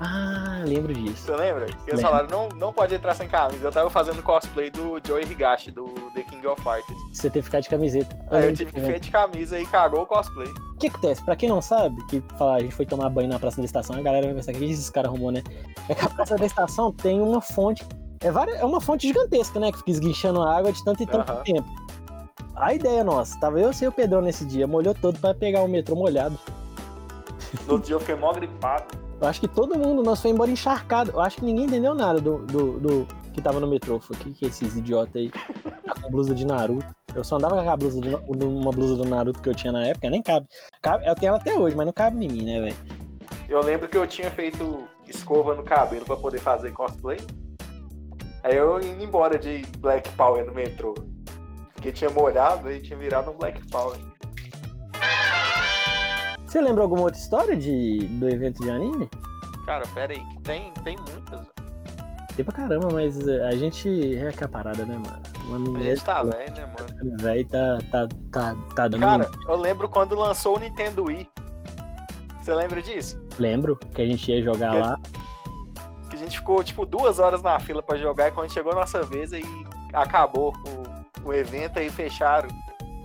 [0.00, 1.26] Ah, lembro disso.
[1.26, 1.66] Você lembra?
[1.86, 3.64] Eles falaram, não, não pode entrar sem camisa.
[3.64, 6.98] Eu tava fazendo cosplay do Joey Higashi, do The King of Fighters.
[7.12, 8.16] Você teve que ficar de camiseta.
[8.30, 10.48] Aí eu tive que desse ficar de camisa e cagou o cosplay.
[10.48, 11.22] O que acontece?
[11.24, 13.96] Pra quem não sabe, que fala, a gente foi tomar banho na Praça da Estação,
[13.96, 15.42] a galera vai pensar, o que esses caras arrumou, né?
[15.88, 17.86] É que a Praça da Estação tem uma fonte,
[18.20, 19.70] é, várias, é uma fonte gigantesca, né?
[19.70, 21.42] Que fica esguinchando a água de tanto e tanto Aham.
[21.44, 21.68] tempo.
[22.56, 25.68] A ideia nossa, tava eu e o Pedrão nesse dia, molhou todo pra pegar o
[25.68, 26.38] metrô molhado.
[27.66, 29.03] No outro dia eu fiquei mó gripado.
[29.20, 31.12] Eu acho que todo mundo, nós foi embora encharcado.
[31.12, 34.00] Eu acho que ninguém entendeu nada do, do, do que tava no metrô.
[34.00, 35.30] Foi que, que esses idiotas aí
[36.02, 36.86] com blusa de Naruto.
[37.14, 39.86] Eu só andava com a blusa de, uma blusa do Naruto que eu tinha na
[39.86, 40.46] época, nem cabe.
[40.82, 42.76] cabe eu tenho ela até hoje, mas não cabe em mim, né, velho?
[43.48, 47.18] Eu lembro que eu tinha feito escova no cabelo pra poder fazer cosplay.
[48.42, 50.94] Aí eu indo embora de Black Power no metrô.
[51.72, 53.98] Porque tinha molhado e tinha virado um Black Power.
[56.54, 59.10] Você lembra alguma outra história de, do evento de anime?
[59.66, 61.44] Cara, pera aí, tem, tem muitas.
[62.36, 65.20] Tem pra caramba, mas eh, a gente é que a parada, né, mano?
[65.48, 67.16] Uma A gente tá velho, né, mano?
[67.20, 69.00] velho tá, tá, tá, tá dando.
[69.00, 71.28] Cara, eu lembro quando lançou o Nintendo Wii.
[72.40, 73.20] Você lembra disso?
[73.36, 75.00] Lembro que a gente ia jogar Que- lá.
[76.08, 78.76] Que a gente ficou, tipo, duas horas na fila pra jogar e quando chegou a
[78.76, 79.42] nossa vez aí
[79.92, 80.54] acabou
[81.24, 82.48] o, o evento aí fecharam.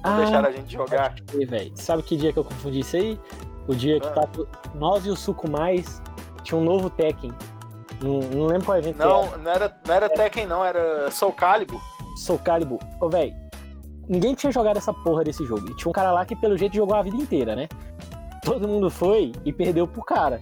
[0.03, 1.15] Não Ah, deixaram a gente jogar.
[1.33, 3.19] Velho, sabe que dia que eu confundi isso aí?
[3.67, 4.11] O dia que Ah.
[4.11, 6.01] tava nós e o Suco Mais
[6.43, 7.31] tinha um novo Tekken.
[8.01, 11.81] Não, não lembro qual evento Não, não era, não era Tekken não, era Soul Calibur.
[11.81, 12.17] era.
[12.17, 12.79] Soul Calibur.
[13.01, 13.33] Ô, velho,
[14.07, 15.69] ninguém tinha jogado essa porra desse jogo.
[15.69, 17.67] E tinha um cara lá que, pelo jeito, jogou a vida inteira, né?
[18.43, 20.39] Todo mundo foi e perdeu pro cara.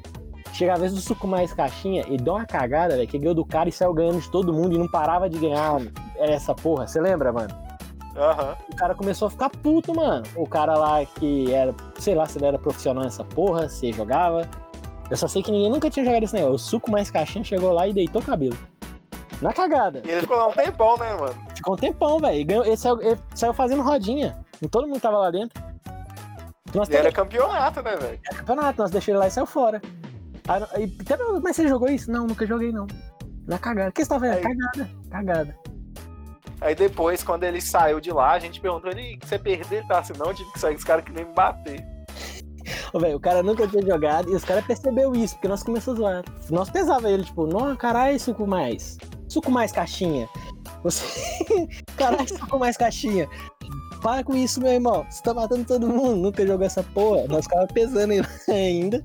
[0.53, 3.43] Chega a vez do Suco Mais Caixinha e dá uma cagada, velho, que ganhou do
[3.45, 5.81] cara e saiu ganhando de todo mundo e não parava de ganhar
[6.15, 6.87] essa porra.
[6.87, 7.49] Você lembra, mano?
[8.17, 8.55] Aham.
[8.71, 10.23] o cara começou a ficar puto, mano.
[10.35, 14.47] O cara lá que era, sei lá se ele era profissional nessa porra, se jogava.
[15.09, 16.55] Eu só sei que ninguém nunca tinha jogado esse negócio.
[16.55, 18.57] O suco mais caixinha chegou lá e deitou o cabelo.
[19.41, 20.01] Na cagada.
[20.05, 21.35] E ele ficou lá um tempão, né, mano?
[21.55, 22.63] Ficou um tempão, velho.
[22.65, 24.37] Ele saiu, ele saiu fazendo rodinha.
[24.61, 25.61] E todo mundo tava lá dentro.
[26.73, 28.19] Nós E era campeonato, né, velho?
[28.35, 29.81] campeonato, nós deixamos ele lá e saiu fora.
[30.73, 32.11] Aí, perguntou, mas você jogou isso?
[32.11, 32.87] Não, nunca joguei, não.
[33.47, 33.89] Na cagada.
[33.89, 34.33] O que você tá vendo?
[34.37, 34.89] Aí- Cagada.
[35.11, 35.55] Cagada.
[36.59, 39.85] Aí depois, quando ele saiu de lá, a gente perguntou ele, você perdeu?
[39.87, 41.85] Tá assim, não, tive que sair, os caras que nem me bater.
[42.93, 46.01] Ô, velho, o cara nunca tinha jogado e os caras percebeu isso, porque nós começamos
[46.03, 46.23] a.
[46.49, 48.97] Nós pesava ele, tipo, não, caralho, suco mais.
[49.27, 50.27] Suco mais caixinha.
[50.83, 51.03] Você.
[51.95, 53.27] caralho, suco mais caixinha.
[54.01, 55.05] Para com isso, meu irmão.
[55.09, 56.15] Você tá matando todo mundo.
[56.15, 57.27] Nunca jogou essa porra.
[57.27, 58.13] Nós ficava pesando
[58.47, 59.03] ainda.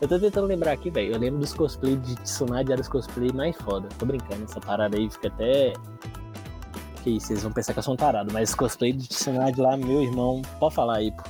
[0.00, 1.14] Eu tô tentando lembrar aqui, velho.
[1.14, 3.88] Eu lembro dos cosplays de Tsunade, era os cosplays mais foda.
[3.98, 5.72] Tô brincando, essa parada aí fica até.
[7.06, 9.76] Que vocês vão pensar que eu sou um tarado, mas os cosplays de Tsunade lá,
[9.76, 11.22] meu irmão, pode falar aí, pô.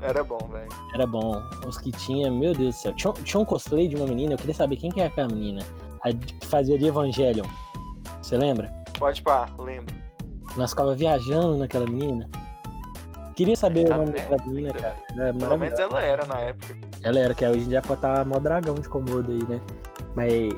[0.00, 0.68] Era bom, velho.
[0.94, 1.42] Era bom.
[1.66, 2.94] Os que tinha, meu Deus do céu.
[2.94, 5.62] Tinha, tinha um cosplay de uma menina, eu queria saber quem que é aquela menina.
[6.02, 7.44] A que fazia de Evangelion.
[8.22, 8.72] Você lembra?
[8.98, 9.94] Pode pá, lembro.
[10.56, 12.26] Nós ficava viajando naquela menina.
[13.36, 14.30] Queria saber Tá o nome vendo?
[14.30, 14.96] daquela menina, cara.
[15.18, 16.74] Era Pelo menos ela era na época.
[17.02, 19.60] Ela era, que hoje em dia pode estar mó dragão de Komodo aí, né?
[20.16, 20.54] Mas.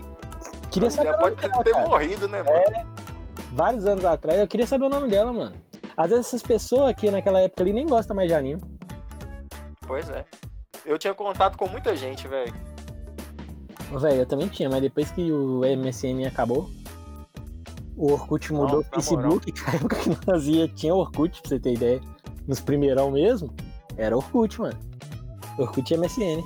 [0.70, 1.88] Queria Mas saber nome pode ter cara.
[1.88, 3.09] morrido, né, mano?
[3.52, 5.56] Vários anos atrás, eu queria saber o nome dela, mano.
[5.96, 8.62] Às vezes essas pessoas aqui naquela época ali nem gostam mais de anime.
[9.86, 10.24] Pois é.
[10.86, 12.54] Eu tinha contato com muita gente, velho.
[13.98, 16.70] Velho, eu também tinha, mas depois que o MSN acabou,
[17.96, 21.40] o Orkut Não, mudou o na Facebook, que a época que nós ia tinha Orkut,
[21.40, 22.00] pra você ter ideia.
[22.46, 23.52] Nos primeirão mesmo,
[23.96, 24.78] era Orkut, mano.
[25.58, 26.42] Orkut e MSN.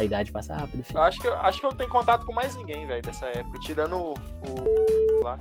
[0.00, 0.98] A idade passa rápido, filho.
[0.98, 3.58] Eu acho que, eu- acho que eu tenho contato com mais ninguém, velho, dessa época.
[3.60, 5.20] Tirando o, o.
[5.22, 5.38] lá,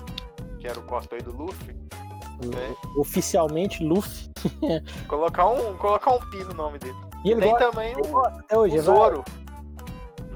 [0.59, 1.73] que era o cosplay do Luffy.
[1.73, 2.75] né?
[2.97, 4.29] Oficialmente, Luffy.
[5.07, 6.95] Colocar um, colocar um pi no nome dele.
[7.23, 8.95] E ele Tem gosta também o, até hoje, o vai.
[8.95, 9.23] Zoro.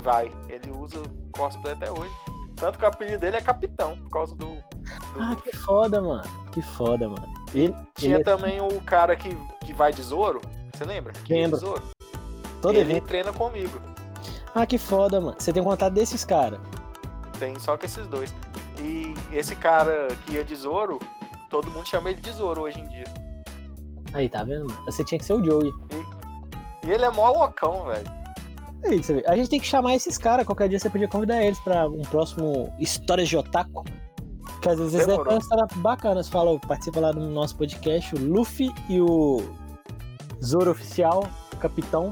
[0.01, 0.31] Vai.
[0.49, 1.01] Ele usa
[1.33, 2.11] cosplay até hoje.
[2.55, 4.45] Tanto que o apelido dele é Capitão, por causa do.
[4.45, 4.63] do
[5.19, 5.51] Ah, Luffy.
[5.51, 6.23] que foda, mano.
[6.51, 7.27] Que foda, mano.
[7.53, 10.39] Ele, Tinha ele é também o cara que, que vai de Zoro.
[10.73, 11.11] Você lembra?
[11.25, 11.57] Que Lembro.
[11.57, 11.83] Zoro.
[12.61, 13.05] todo ele evento.
[13.07, 13.79] treina comigo.
[14.55, 15.35] Ah, que foda, mano.
[15.37, 16.59] Você tem contato desses caras.
[17.39, 18.33] Tem só que esses dois.
[18.79, 20.99] E esse cara que ia de Zoro,
[21.49, 23.05] todo mundo chama ele de Zoro hoje em dia.
[24.13, 24.67] Aí, tá vendo?
[24.85, 25.71] Você tinha que ser o Joey.
[26.85, 28.23] E ele é mó loucão, velho.
[28.83, 30.45] É isso, a gente tem que chamar esses caras.
[30.45, 33.83] Qualquer dia você podia convidar eles pra um próximo Histórias de Otaku.
[34.61, 35.33] Que às vezes é Demorou.
[35.33, 36.21] uma história bacana.
[36.21, 39.41] Você fala, participa lá do nosso podcast, o Luffy e o
[40.43, 42.11] Zoro Oficial, o Capitão,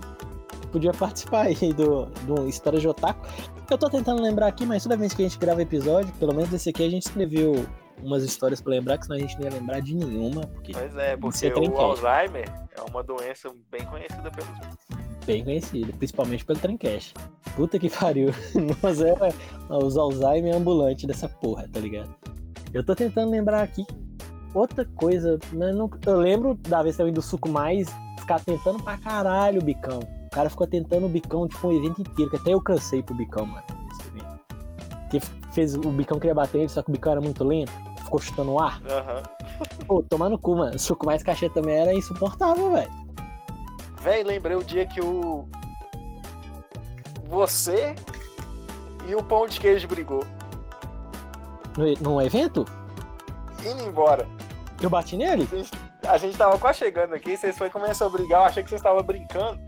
[0.71, 3.27] podia participar aí do, do Histórias de Otaku.
[3.69, 6.51] Eu tô tentando lembrar aqui, mas toda vez que a gente grava episódio, pelo menos
[6.53, 7.65] esse aqui, a gente escreveu
[8.01, 10.95] umas histórias pra lembrar, que senão a gente não ia lembrar de nenhuma, porque Mas
[10.97, 11.77] é, porque o?
[11.77, 14.49] Alzheimer é uma doença bem conhecida pelos.
[15.25, 17.13] bem conhecido, principalmente pelo Trencast.
[17.55, 18.29] Puta que pariu.
[18.81, 19.29] Nós era
[19.69, 22.13] os Alzheimer ambulante dessa porra, tá ligado?
[22.73, 23.85] Eu tô tentando lembrar aqui
[24.53, 28.97] outra coisa, mas não, eu lembro da vez também do Suco Mais ficar tentando pra
[28.97, 29.99] caralho o bicão.
[30.31, 33.13] O cara ficou tentando o bicão tipo um evento inteiro, que até eu cansei pro
[33.13, 33.63] bicão, mano.
[33.89, 34.39] nesse evento.
[35.09, 35.19] Que
[35.53, 38.53] fez o bicão queria bater ele, só que o bicão era muito lento, ficou chutando
[38.53, 38.81] o ar.
[38.89, 39.23] Aham.
[39.85, 40.75] Pô, tomar no cu, mano.
[40.75, 42.89] O Suco Mais cachê também era insuportável, velho.
[44.01, 45.45] Véi, lembrei o dia que o.
[47.27, 47.93] Você
[49.07, 50.23] e o pão de queijo brigou.
[51.77, 52.65] No, num evento,
[53.65, 54.25] Indo embora.
[54.81, 55.47] eu bati nele.
[55.51, 55.71] A gente,
[56.07, 58.79] a gente tava quase chegando aqui, vocês foi começar a brigar, eu achei que vocês
[58.79, 59.59] estavam brincando,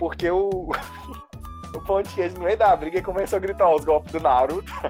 [0.00, 0.72] porque o.
[1.72, 4.18] o pão de queijo no meio da briga e começou a gritar os golpes do
[4.18, 4.72] Naruto.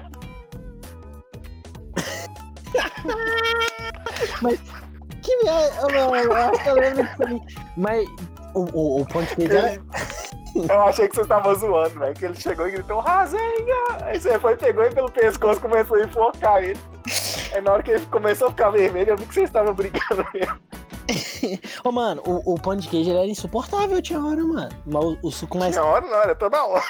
[5.21, 7.41] Que viagem, mano, eu acho que eu lembro disso aí.
[7.77, 8.09] Mas
[8.55, 9.43] o, o, o ponto de.
[9.43, 9.81] Ele-
[10.67, 12.13] Eu achei que você tava zoando, velho.
[12.15, 13.75] Que ele chegou e gritou, Rasenha!
[14.03, 16.79] Aí você foi, pegou ele pelo pescoço e começou a enforcar ele.
[17.53, 20.25] Aí na hora que ele começou a ficar vermelho, eu vi que vocês estavam brigando
[20.33, 20.59] mesmo.
[21.83, 24.69] Ô, mano, o, o pão de queijo era insuportável, tinha hora, mano.
[24.85, 25.73] Mas o, o suco mais.
[25.73, 26.83] Tinha hora, não, era toda hora.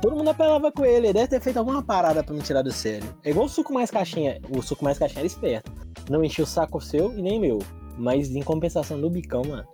[0.00, 1.08] Todo mundo apelava com ele.
[1.08, 3.14] Ele deve ter feito alguma parada pra me tirar do sério.
[3.24, 4.40] É igual o suco mais caixinha.
[4.48, 5.72] O suco mais caixinha era esperto.
[6.08, 7.58] Não enchia o saco seu e nem meu.
[7.98, 9.66] Mas em compensação do bicão, mano.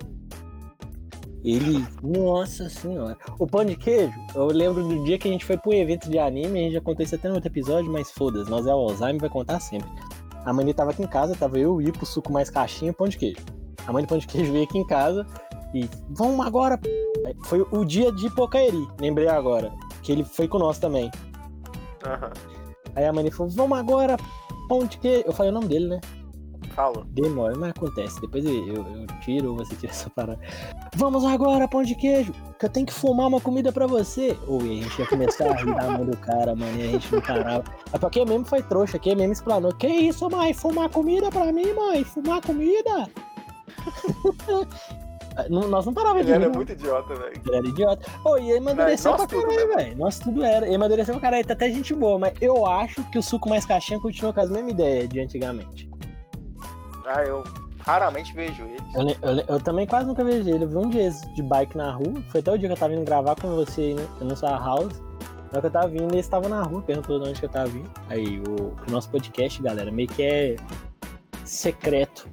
[1.44, 1.87] Ele.
[2.03, 3.16] Nossa senhora.
[3.38, 6.18] O pão de queijo, eu lembro do dia que a gente foi um evento de
[6.18, 6.59] anime.
[6.59, 8.51] A gente já contou isso até no outro episódio, mas foda-se.
[8.51, 9.88] Nós é o Alzheimer, vai contar sempre.
[10.44, 13.09] A dele tava aqui em casa, tava eu, o Ipo, suco mais caixinha e pão
[13.09, 13.44] de queijo.
[13.87, 15.27] A mãe do pão de queijo veio aqui em casa
[15.75, 15.88] e.
[16.11, 16.79] Vamos agora.
[17.44, 19.72] Foi o dia de Pocaeri, lembrei agora.
[20.03, 21.11] Que ele foi com nós também.
[22.05, 22.31] Aham.
[22.94, 24.16] Aí a mãe falou, vamos agora,
[24.68, 25.25] pão de queijo.
[25.27, 26.01] Eu falei o nome dele, né?
[26.77, 27.05] Falou.
[27.05, 28.20] Demora, mas acontece.
[28.20, 30.38] Depois eu, eu, tiro você tira essa parada.
[30.94, 34.37] Vamos agora, pão de queijo, que eu tenho que fumar uma comida pra você.
[34.46, 37.14] Ou a gente ia começar a rir da mão do cara, mano, e a gente
[37.14, 37.64] não parava.
[37.92, 39.72] É porque mesmo foi trouxa, que mesmo explanou.
[39.75, 40.53] Que isso, mãe?
[40.53, 42.05] Fumar comida pra mim, mãe?
[42.05, 43.09] Fumar comida?
[45.51, 46.55] Não- Nós não parávamos Ele de era rir, não.
[46.57, 47.42] muito idiota, velho.
[47.46, 48.11] Ele era idiota.
[48.25, 49.96] Ô, e ele amadureceu pra caralho, velho.
[49.99, 50.64] Nossa, tudo era.
[50.66, 53.66] Ele amadureceu pra caralho, tá até gente boa, mas eu acho que o suco mais
[53.66, 55.90] caixinha continua com as mesmas ideias de antigamente.
[57.05, 57.44] Ah, eu
[57.81, 59.16] raramente vejo ele.
[59.22, 60.64] Eu, eu eu também quase nunca vejo ele.
[60.64, 62.14] Eu vi um dia de bike na rua.
[62.31, 64.07] Foi até o dia que eu tava vindo gravar com você aí, né?
[64.22, 64.99] na sua house.
[65.53, 67.51] Na hora que eu tava vindo, eles estavam na rua, perguntou de onde que eu
[67.51, 67.90] tava vindo.
[68.09, 70.57] Aí, o, o nosso podcast, galera, meio que é
[71.44, 72.27] secreto.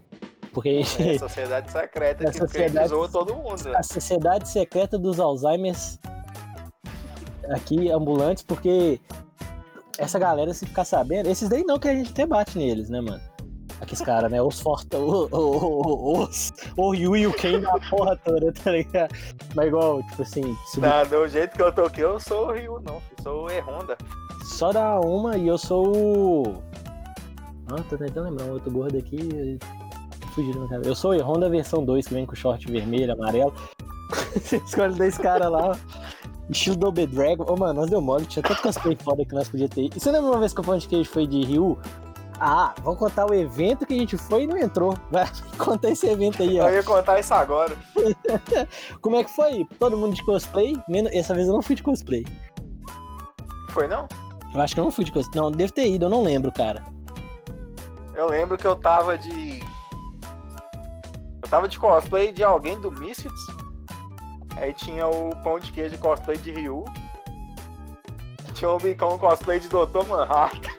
[0.54, 0.82] Porque.
[1.00, 3.76] É a sociedade secreta É que sociedade- todo mundo.
[3.76, 6.00] a sociedade secreta dos Alzheimer's
[7.50, 9.00] aqui, ambulantes, porque
[9.98, 13.02] essa galera, se ficar sabendo, esses daí não que a gente até bate neles, né,
[13.02, 13.22] mano?
[13.82, 14.42] Aqueles caras, né?
[14.42, 15.58] Os fortão, o- o-
[16.18, 19.14] o- os, o Ryu e o Ken da porra toda, tá ligado?
[19.56, 22.52] Mas igual, tipo assim, se Tá, do jeito que eu tô aqui, eu sou o
[22.54, 22.96] Rio, não.
[22.96, 23.98] Eu sou o E-Honda.
[24.46, 26.64] só dá uma e eu sou o.
[27.68, 29.58] Ah, tô tentando lembrar um outro gordo aqui.
[30.34, 30.90] Fugiu da minha cabeça.
[30.90, 33.54] Eu sou o Honda versão 2, que vem com short vermelho, amarelo.
[34.34, 35.78] Você escolhe dois caras lá.
[36.50, 37.46] Estilo Double Dragon.
[37.48, 39.90] Ô, mano, nós deu mole, tinha tanto cosplay foda que nós podíamos ter.
[39.96, 41.78] E você lembra uma vez que o Pão de Queijo foi de Ryu?
[42.40, 44.98] Ah, vamos contar o evento que a gente foi e não entrou.
[45.10, 45.26] Vai
[45.58, 46.68] contar esse evento aí, ó.
[46.68, 47.76] Eu ia contar isso agora.
[49.02, 49.66] Como é que foi?
[49.80, 50.76] Todo mundo de cosplay?
[50.90, 52.26] Menos- Essa vez eu não fui de cosplay.
[53.70, 54.08] Foi não?
[54.54, 55.42] Eu acho que eu não fui de cosplay.
[55.42, 56.84] Não, devo ter ido, eu não lembro, cara.
[58.16, 59.64] Eu lembro que eu tava de.
[61.54, 63.46] Tava de cosplay de alguém do Misfits.
[64.58, 66.84] Aí tinha o pão de queijo cosplay de Ryu.
[68.56, 70.04] Tinha o Bicão cosplay de Dr.
[70.10, 70.72] Manhattan.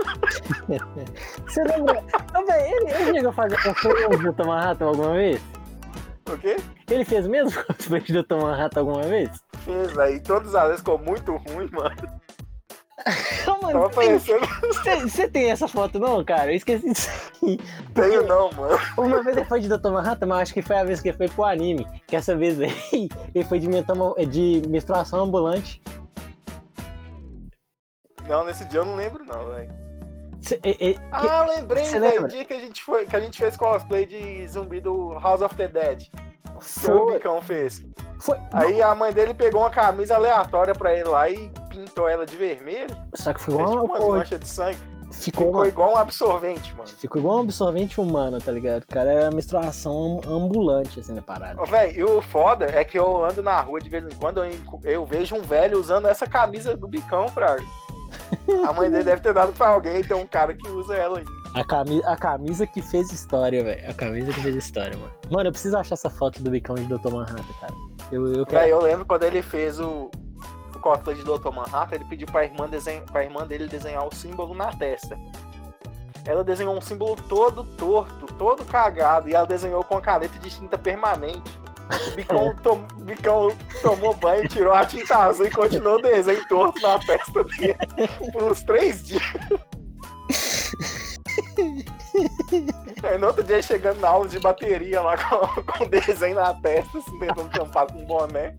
[1.46, 2.04] Você lembra?
[2.44, 4.46] Véi, ele, ele chegou a fazer cosplay do Dr.
[4.46, 5.40] Manhattan alguma vez?
[6.28, 6.56] O quê?
[6.90, 8.34] Ele fez mesmo cosplay de Dr.
[8.34, 9.30] Manhattan alguma vez?
[9.58, 11.94] Fez, aí todas as vezes ficou muito ruim, mano.
[13.62, 13.90] Mano,
[15.08, 16.52] você, tem essa foto não, cara?
[16.52, 17.10] Eu esqueci disso.
[17.42, 17.58] aí.
[17.94, 18.78] Tenho não, mano.
[18.96, 19.90] Uma vez ele foi de Dr.
[19.90, 21.86] Manhattan, mas acho que foi a vez que ele foi pro anime.
[22.06, 23.68] Que essa vez aí, ele foi de,
[24.26, 25.82] de menstruação ambulante.
[28.26, 29.70] Não, nesse dia eu não lembro, não, velho.
[31.10, 32.24] Ah, lembrei, velho.
[32.24, 35.42] O dia que a gente foi, que a gente fez cosplay de zumbi do House
[35.42, 36.08] of the Dead.
[36.60, 37.82] Foi, Bicão fez.
[38.20, 38.38] foi.
[38.52, 42.36] Aí a mãe dele pegou uma camisa aleatória pra ele lá e pintou ela de
[42.36, 42.96] vermelho.
[43.14, 44.78] Só que Fez ficou tipo uma, umas manchas de sangue.
[45.12, 46.88] ficou, Ficou uma, igual um absorvente, mano.
[46.88, 48.82] ficou igual um absorvente humano, tá ligado?
[48.82, 51.60] O cara era menstruação ambulante, assim, na parada.
[51.60, 54.44] Ô, Véi, e o foda é que eu ando na rua de vez em quando,
[54.44, 54.52] eu,
[54.84, 57.62] eu vejo um velho usando essa camisa do bicão, Fraga.
[58.66, 61.43] A mãe dele deve ter dado pra alguém, tem um cara que usa ela ainda.
[61.54, 63.88] A camisa, a camisa que fez história, velho.
[63.88, 65.12] A camisa que fez história, mano.
[65.30, 67.12] Mano, eu preciso achar essa foto do bicão de Dr.
[67.12, 67.74] Manhattan, cara.
[68.10, 68.60] Eu, eu quero.
[68.60, 70.10] Véi, eu lembro quando ele fez o,
[70.74, 71.50] o cosplay de Dr.
[71.54, 73.02] Manhattan, ele pediu pra irmã, desen...
[73.02, 75.16] pra irmã dele desenhar o símbolo na testa.
[76.26, 80.50] Ela desenhou um símbolo todo torto, todo cagado, e ela desenhou com a caneta de
[80.50, 81.58] tinta permanente.
[82.08, 82.84] O Bicão, tom...
[83.02, 87.76] Bicão tomou banho, tirou a tinta azul e continuou o desenho torto na testa dele
[88.32, 89.22] por uns três dias.
[93.06, 96.98] Aí no outro dia chegando na aula de bateria lá com, com desenho na testa,
[96.98, 98.54] assim, tentando tampar com um boné.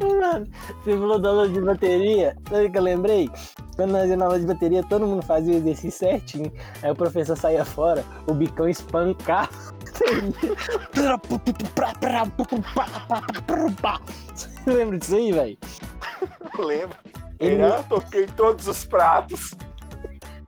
[0.00, 0.46] Mano,
[0.82, 2.36] você falou da aula de bateria.
[2.50, 3.30] Sabe o que eu lembrei?
[3.76, 6.52] Quando nós íamos na aula de bateria, todo mundo fazia o exercício certinho.
[6.82, 9.48] Aí o professor saía fora, o bicão espancava.
[14.34, 15.58] Você lembra disso aí, velho?
[16.58, 16.96] Lembro.
[17.40, 19.54] Ele- Eu toquei todos os pratos.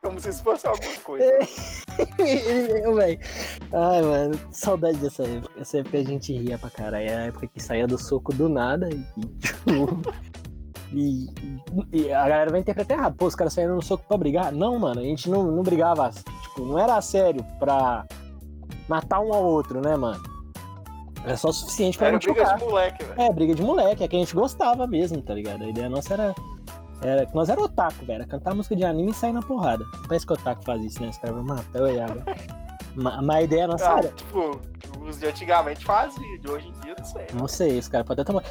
[0.06, 1.26] Como se isso fosse alguma coisa.
[2.16, 3.18] Velho.
[3.72, 5.60] Ai, mano, saudade dessa época.
[5.60, 7.08] Essa época a gente ria pra caralho.
[7.08, 8.88] É a época que saía do soco do nada
[9.68, 10.06] e.
[10.92, 11.26] E,
[11.92, 13.16] e a galera vai interpretar errado.
[13.16, 14.52] Pô, os caras saíram no soco pra brigar.
[14.52, 16.08] Não, mano, a gente não, não brigava.
[16.10, 18.06] Tipo, não era sério pra
[18.88, 20.22] matar um ao outro, né, mano?
[21.24, 22.58] Era só o suficiente pra Era gente briga chocar.
[22.58, 23.20] de moleque, velho.
[23.20, 25.64] É, briga de moleque, é que a gente gostava mesmo, tá ligado?
[25.64, 26.32] A ideia nossa era.
[27.02, 28.16] Era nós era otaku, velho.
[28.22, 29.84] Era cantar música de anime e sair na porrada.
[30.08, 31.08] Parece que o otaku faz isso, né?
[31.10, 32.22] Os caras vão matar o Iago.
[32.96, 34.08] Ma- Mas a ideia nossa Ah, era.
[34.08, 34.58] tipo,
[35.06, 37.22] os de antigamente faziam, de hoje em dia não sei.
[37.22, 37.28] né?
[37.34, 38.42] Não sei, os caras podem até tomar.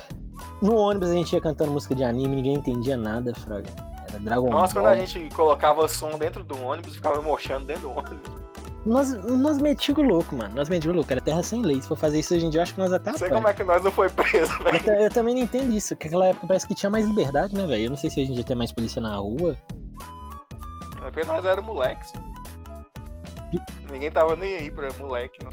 [0.61, 3.69] No ônibus a gente ia cantando música de anime, ninguém entendia nada, Fraga.
[4.07, 4.83] Era Dragon Nossa, Ball.
[4.83, 8.44] quando a gente colocava som dentro do ônibus, ficava mochando dentro do ônibus.
[8.85, 10.53] Nós, nós metíamos o louco, mano.
[10.55, 11.11] Nós metíamos o louco.
[11.11, 11.81] Era terra sem lei.
[11.81, 13.47] Se for fazer isso hoje em dia, eu acho que nós até Não sei como
[13.47, 14.83] é que nós não foi preso, eu, velho.
[14.83, 17.65] ta- eu também não entendo isso, porque aquela época parece que tinha mais liberdade, né,
[17.65, 17.85] velho?
[17.85, 19.57] Eu não sei se hoje em dia tem mais polícia na rua.
[21.03, 22.13] É porque nós éramos moleques.
[23.91, 25.51] Ninguém tava nem aí pra moleque, não.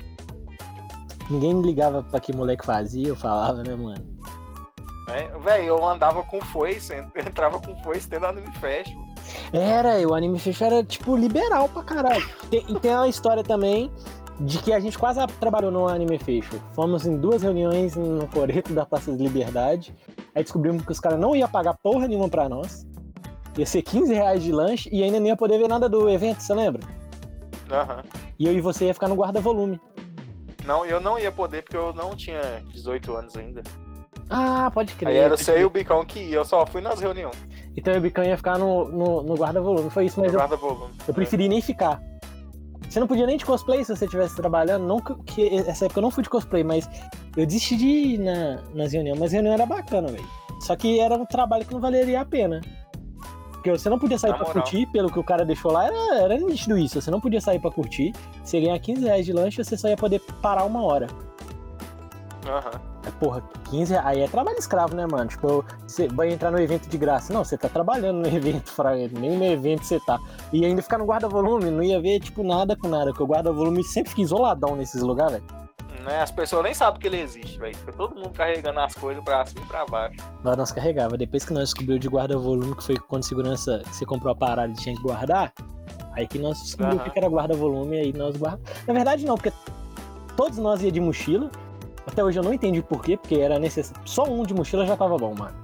[1.30, 4.12] Ninguém ligava pra que moleque fazia, eu falava, né, mano?
[5.08, 9.01] É, velho, eu andava com foice, entrava com foice dentro do Anime Festival.
[9.52, 12.26] Era, o Anime Festival era, tipo, liberal pra caralho.
[12.50, 13.90] Tem, e tem uma história também
[14.40, 16.60] de que a gente quase trabalhou no Anime Festival.
[16.72, 19.94] Fomos em duas reuniões no Coreto da Praça de Liberdade.
[20.34, 22.86] Aí descobrimos que os caras não iam pagar porra nenhuma pra nós.
[23.56, 26.40] Ia ser 15 reais de lanche e ainda nem ia poder ver nada do evento,
[26.40, 26.82] você lembra?
[27.70, 28.02] Aham.
[28.38, 29.78] E eu e você ia ficar no guarda-volume.
[30.64, 32.40] Não, eu não ia poder porque eu não tinha
[32.72, 33.62] 18 anos ainda.
[34.30, 35.10] Ah, pode crer.
[35.10, 37.36] Aí era você e o Bicão que ia, eu só fui nas reuniões.
[37.76, 39.90] Então o Bicão ia ficar no, no, no guarda-volume.
[39.90, 42.00] Foi isso, mas no eu, eu preferi nem ficar.
[42.88, 44.86] Você não podia nem de cosplay se você estivesse trabalhando.
[44.86, 46.88] Não que, que essa época eu não fui de cosplay, mas
[47.36, 49.18] eu desisti de ir na, nas reuniões.
[49.18, 50.28] Mas a reunião era bacana, velho.
[50.60, 52.60] Só que era um trabalho que não valeria a pena.
[53.52, 54.62] Porque você não podia sair Na pra moral.
[54.62, 57.00] curtir, pelo que o cara deixou lá, era, era nítido isso.
[57.00, 58.12] Você não podia sair pra curtir.
[58.44, 61.06] Você ia ganhar 15 reais de lanche, você só ia poder parar uma hora.
[62.46, 62.72] Aham.
[62.74, 64.06] É, porra, 15 reais.
[64.06, 65.28] Aí é trabalho escravo, né, mano?
[65.28, 67.32] Tipo, você vai entrar no evento de graça.
[67.32, 69.08] Não, você tá trabalhando no evento, Fraga.
[69.12, 70.18] Nem no evento você tá.
[70.52, 73.06] E ainda ficar no guarda-volume, não ia ver, tipo, nada com nada.
[73.10, 75.62] Porque o guarda-volume sempre fica isoladão nesses lugares, velho.
[76.04, 76.20] Né?
[76.20, 77.76] As pessoas nem sabem que ele existe, velho.
[77.76, 80.16] Fica todo mundo carregando as coisas pra cima e pra baixo.
[80.42, 81.16] Mas nós carregava.
[81.16, 84.76] Depois que nós descobriu de guarda-volume, que foi quando segurança você comprou a parada e
[84.76, 85.52] tinha que guardar,
[86.14, 87.10] aí que nós descobriu o Aham.
[87.10, 88.68] que era guarda-volume, aí nós guardamos.
[88.86, 89.52] Na verdade, não, porque
[90.36, 91.50] todos nós ia de mochila.
[92.06, 94.02] Até hoje eu não entendi por quê, porque era necessário.
[94.04, 95.54] Só um de mochila já tava bom, mano.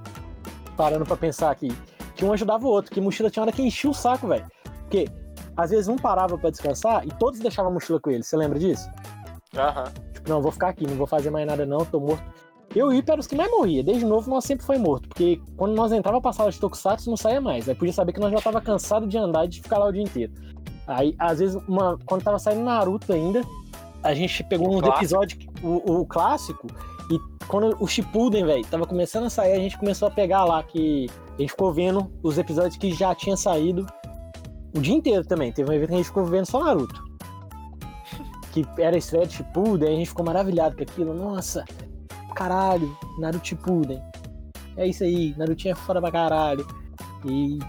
[0.77, 1.71] Parando pra pensar aqui.
[2.15, 4.45] Que um ajudava o outro, que mochila tinha hora que enchia o saco, velho.
[4.81, 5.07] Porque
[5.55, 8.23] às vezes um parava pra descansar e todos deixavam a mochila com ele.
[8.23, 8.89] Você lembra disso?
[9.55, 9.91] Aham.
[10.13, 12.23] Tipo, não, vou ficar aqui, não vou fazer mais nada não, tô morto.
[12.75, 13.83] Eu e o Ipa era os que mais morria.
[13.83, 17.17] Desde novo nós sempre foi morto, porque quando nós entrava pra sala de Tokusatsu não
[17.17, 17.67] saía mais.
[17.67, 19.91] Aí podia saber que nós já tava cansado de andar e de ficar lá o
[19.91, 20.31] dia inteiro.
[20.87, 23.41] Aí, às vezes, uma, quando tava saindo Naruto ainda,
[24.03, 24.99] a gente pegou O uns clássico.
[24.99, 26.67] episódios, o, o clássico,
[27.11, 30.61] e quando o Shippuden, velho, tava começando a sair, a gente começou a pegar lá
[30.61, 33.85] que a gente ficou vendo os episódios que já tinha saído
[34.75, 35.51] o dia inteiro também.
[35.51, 37.03] Teve um evento que a gente ficou vendo só Naruto.
[38.51, 41.13] Que era a estreia de Shippuden, a gente ficou maravilhado com aquilo.
[41.13, 41.63] Nossa,
[42.35, 44.01] caralho, Naruto Shippuden.
[44.75, 46.65] É isso aí, Narutinho é foda pra caralho.
[47.25, 47.59] E,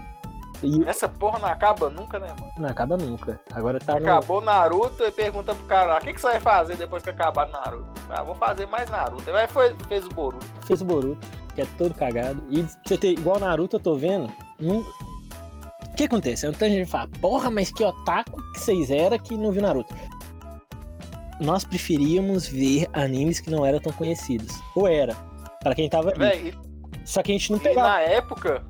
[0.63, 2.51] e Essa porra não acaba nunca, né, mano?
[2.57, 3.39] não acaba nunca.
[3.53, 4.05] Agora tá no...
[4.05, 7.47] Acabou Naruto e pergunta pro cara, o que, que você vai fazer depois que acabar
[7.49, 7.89] Naruto?
[8.09, 9.29] Ah, vou fazer mais Naruto.
[9.31, 10.45] Aí foi, fez o Boruto.
[10.65, 12.43] fez o Boruto, que é todo cagado.
[12.49, 14.31] E você ter igual Naruto, eu tô vendo.
[14.59, 16.45] não- O que acontece?
[16.47, 19.93] Então a gente fala, porra, mas que otaku que vocês eram que não viu Naruto.
[21.39, 24.53] Nós preferíamos ver animes que não eram tão conhecidos.
[24.75, 25.15] Ou era,
[25.63, 26.13] pra quem tava.
[26.15, 26.53] Véi,
[27.03, 27.87] Só que a gente não pegava.
[27.89, 28.63] na época,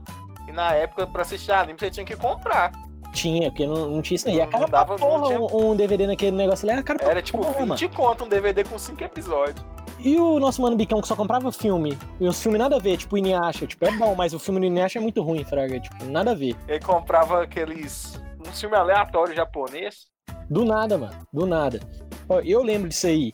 [0.51, 2.71] e na época, pra assistir anime, você tinha que comprar.
[3.13, 4.35] Tinha, porque não, não tinha isso aí.
[4.35, 6.99] E a Não cara dava- porra, tinha- um, um DVD naquele negócio ali, era cara
[7.03, 7.75] Era tipo porra, mano.
[7.77, 9.65] 20 conto um DVD com 5 episódios.
[9.99, 11.97] E o nosso mano Bicão que só comprava filme.
[12.19, 13.67] E os filmes nada a ver, tipo Inuyasha.
[13.67, 15.79] Tipo, é bom, mas o filme do Inuyasha é muito ruim, Fraga.
[15.79, 16.55] Tipo, nada a ver.
[16.67, 18.19] Ele comprava aqueles.
[18.39, 20.07] um filme aleatório japonês.
[20.49, 21.13] Do nada, mano.
[21.31, 21.79] Do nada.
[22.27, 23.31] Ó, eu lembro disso aí.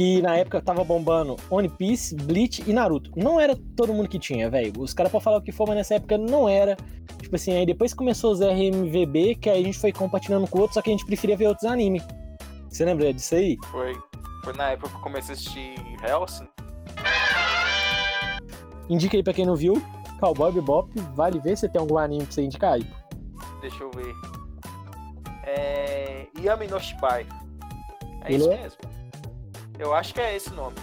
[0.00, 3.10] Que na época tava bombando One Piece, Bleach e Naruto.
[3.14, 4.72] Não era todo mundo que tinha, velho.
[4.78, 6.74] Os caras podem falar o que for, mas nessa época não era.
[7.20, 10.72] Tipo assim, aí depois começou os RMVB, que aí a gente foi compartilhando com outros,
[10.72, 12.02] só que a gente preferia ver outros animes.
[12.70, 13.58] Você lembra disso aí?
[13.70, 13.94] Foi,
[14.42, 16.48] foi na época que eu comecei a assistir Hellsing.
[18.88, 19.82] Indica aí pra quem não viu.
[20.18, 22.86] Cowboy Bebop, vale ver se tem algum anime pra você indicar aí.
[23.60, 24.14] Deixa eu ver.
[25.44, 26.26] É.
[26.38, 27.26] Yami no Shibai.
[28.24, 28.66] É Ele isso é?
[29.80, 30.76] Eu acho que é esse nome.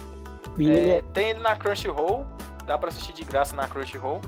[0.58, 2.26] É, é- Tem ele na Crunchyroll,
[2.66, 4.20] dá pra assistir de graça na Crunchyroll.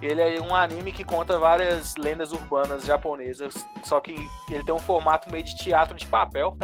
[0.00, 4.16] Ele é um anime que conta várias lendas urbanas japonesas, só que
[4.50, 6.56] ele tem um formato meio de teatro de papel?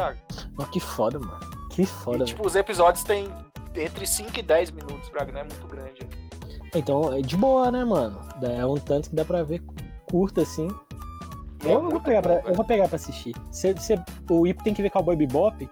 [0.57, 1.39] Ó, que foda, mano.
[1.69, 3.33] Que foda, E, tipo, os episódios têm
[3.73, 6.05] entre 5 e 10 minutos, pra não é muito grande.
[6.75, 8.19] Então, é de boa, né, mano?
[8.41, 9.61] É um tanto que dá pra ver
[10.11, 10.67] curto assim.
[11.63, 13.33] É eu, vou pegar bom, pra, eu vou pegar pra assistir.
[13.51, 13.95] Se, se
[14.29, 15.69] o Ipo tem que ver Cowboy Bebop,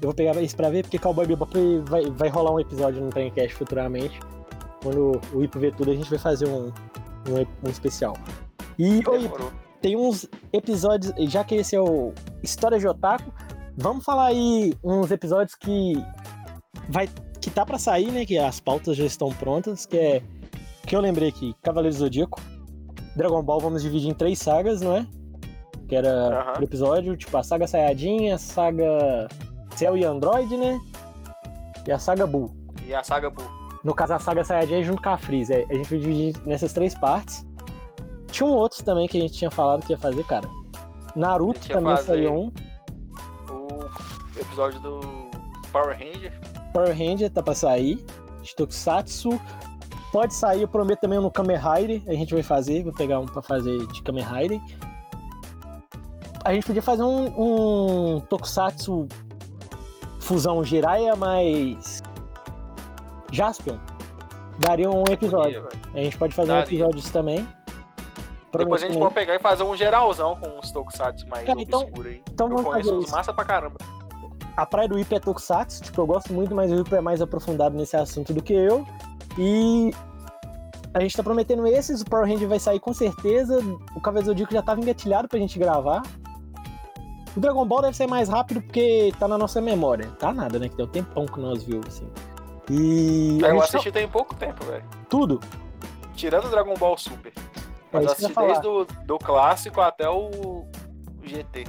[0.00, 1.52] eu vou pegar isso pra ver, porque Cowboy Bebop
[1.86, 4.18] vai, vai rolar um episódio no Traincast futuramente.
[4.82, 8.16] Quando o Ipo ver tudo, a gente vai fazer um, um, um especial.
[8.78, 9.52] E, ô, Ipo, Demorou.
[9.82, 13.30] tem uns episódios, já que esse é o História de Otaku,
[13.76, 15.92] vamos falar aí uns episódios que
[16.88, 17.08] vai
[17.40, 20.22] que tá pra sair, né, que as pautas já estão prontas, que é
[20.86, 22.38] que eu lembrei aqui, Cavaleiro Zodíaco,
[23.16, 25.06] Dragon Ball vamos dividir em três sagas, não é?
[25.88, 26.52] Que era Aham.
[26.54, 29.28] por episódio, tipo a saga Saiyajin, a saga
[29.76, 30.80] Cell e Android, né?
[31.86, 32.50] E a saga Buu.
[32.86, 33.44] E a saga Buu.
[33.82, 35.54] No caso, a saga Saiyajin é junto com a Freeza.
[35.54, 37.46] É, A gente vai dividir nessas três partes.
[38.30, 40.48] Tinha um outros também que a gente tinha falado que ia fazer, cara.
[41.16, 42.52] Naruto também saiu um.
[44.38, 45.00] episódio do
[45.72, 46.32] Power Ranger.
[46.72, 48.04] Power Ranger tá pra sair.
[48.42, 49.40] De Tokusatsu.
[50.12, 52.02] Pode sair, eu prometo também no Kamen Rider.
[52.08, 54.60] A gente vai fazer, vou pegar um pra fazer de Kamen Rider.
[56.44, 59.06] A gente podia fazer um, um Tokusatsu
[60.30, 62.00] fusão Jiraiya mais
[63.32, 63.78] Jaspion.
[64.60, 65.66] Daria um episódio.
[65.92, 66.62] A gente pode fazer Daria.
[66.62, 67.48] um episódio disso também.
[68.56, 71.80] Depois a gente pode pegar e fazer um geralzão com os Tokusatsu mais Cara, então-
[71.82, 72.22] obscuros aí.
[72.32, 73.12] então eu vamos fazer uns isso.
[73.12, 73.76] massa pra caramba.
[74.56, 77.20] a praia do Ipa é Tokusatsu, tipo, eu gosto muito, mas o Ipa é mais
[77.20, 78.86] aprofundado nesse assunto do que eu.
[79.38, 79.90] E
[80.94, 83.58] a gente tá prometendo esses, o Power Ranger vai sair com certeza.
[83.96, 86.02] O Cavaleiro Zodíaco já tava engatilhado pra gente gravar.
[87.36, 90.08] O Dragon Ball deve ser mais rápido porque tá na nossa memória.
[90.18, 90.68] Tá nada, né?
[90.68, 92.08] Que tem o tempão que nós viu, assim.
[92.68, 93.38] E.
[93.40, 94.84] Eu gente assisti tem pouco tempo, velho.
[95.08, 95.40] Tudo.
[96.14, 97.32] Tirando o Dragon Ball Super.
[97.92, 100.66] Mas É eu assisti desde do, do clássico até o,
[101.22, 101.64] GT.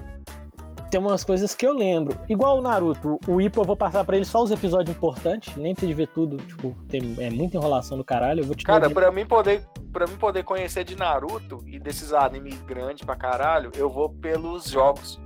[0.89, 2.20] Tem umas coisas que eu lembro.
[2.28, 5.74] Igual o Naruto, o Ipa eu vou passar pra ele só os episódios importantes, nem
[5.74, 6.36] precisa ver tudo.
[6.38, 8.41] Tipo, tem, é muita enrolação do caralho.
[8.41, 12.12] Eu vou te Cara, pra mim poder, pra mim poder conhecer de Naruto e desses
[12.12, 15.18] animes grandes pra caralho, eu vou pelos jogos.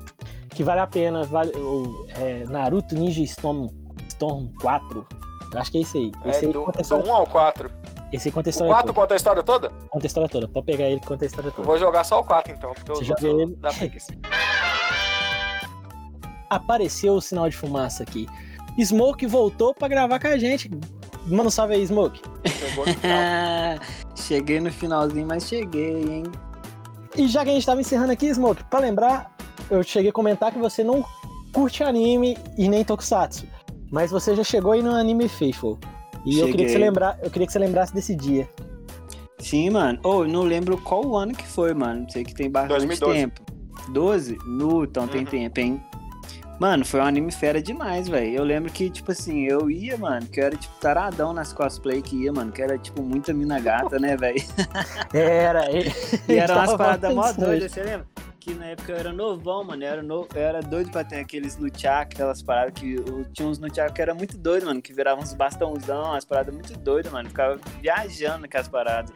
[0.56, 1.24] Que vale a pena.
[1.26, 3.68] Vale, o, é, Naruto Ninja Storm,
[4.08, 5.06] Storm 4.
[5.54, 6.12] Eu acho que é esse aí.
[6.24, 7.72] É, Esse aí do, conta a do história, 1 ao 4.
[8.12, 9.02] esse aí conta a O história 4 toda.
[9.02, 9.70] conta a história toda?
[9.90, 10.48] Conta a história toda.
[10.48, 11.68] Pode pegar ele que conta a história Eu toda.
[11.68, 13.56] vou jogar só o 4 então, porque Você os joga ele?
[13.58, 14.14] dá preguiça.
[16.50, 18.28] Apareceu o sinal de fumaça aqui.
[18.80, 20.70] Smoke voltou pra gravar com a gente.
[21.26, 22.22] Manda um salve aí, Smoke.
[22.28, 22.46] No
[24.22, 26.24] cheguei no finalzinho, mas cheguei, hein?
[27.16, 29.34] E já que a gente tava encerrando aqui, Smoke, pra lembrar,
[29.70, 31.04] eu cheguei a comentar que você não
[31.54, 33.46] curte anime e nem tokusatsu.
[33.92, 35.78] Mas você já chegou aí no Anime Faithful.
[36.26, 36.88] E eu queria, que você Cheguei.
[36.90, 38.50] lembrar, eu queria que você lembrasse desse dia.
[39.40, 40.00] Sim, mano.
[40.04, 42.10] Ô, eu não lembro qual ano que foi, mano.
[42.12, 43.20] Sei que tem bastante 2012.
[43.20, 43.42] tempo.
[43.90, 44.38] 12?
[44.48, 45.28] Nu, então tem Uhum.
[45.28, 45.84] tempo, hein?
[46.60, 48.34] Mano, foi um anime fera demais, velho.
[48.38, 52.02] Eu lembro que, tipo assim, eu ia, mano, que eu era, tipo, taradão nas cosplay
[52.02, 54.42] que ia, mano, que era, tipo, muita mina gata, né, velho?
[55.14, 55.92] Era, e,
[56.30, 58.08] E era umas paradas mó doidas, você lembra?
[58.46, 59.84] Que na época eu era novão, mano.
[59.84, 60.28] Eu era, no...
[60.36, 62.94] eu era doido pra ter aqueles nunchak, aquelas paradas que.
[62.94, 64.80] Eu tinha uns nunchak que era muito doido, mano.
[64.80, 67.28] Que viravam uns bastãozão, umas paradas muito doidas, mano.
[67.28, 69.12] Ficava viajando com as paradas.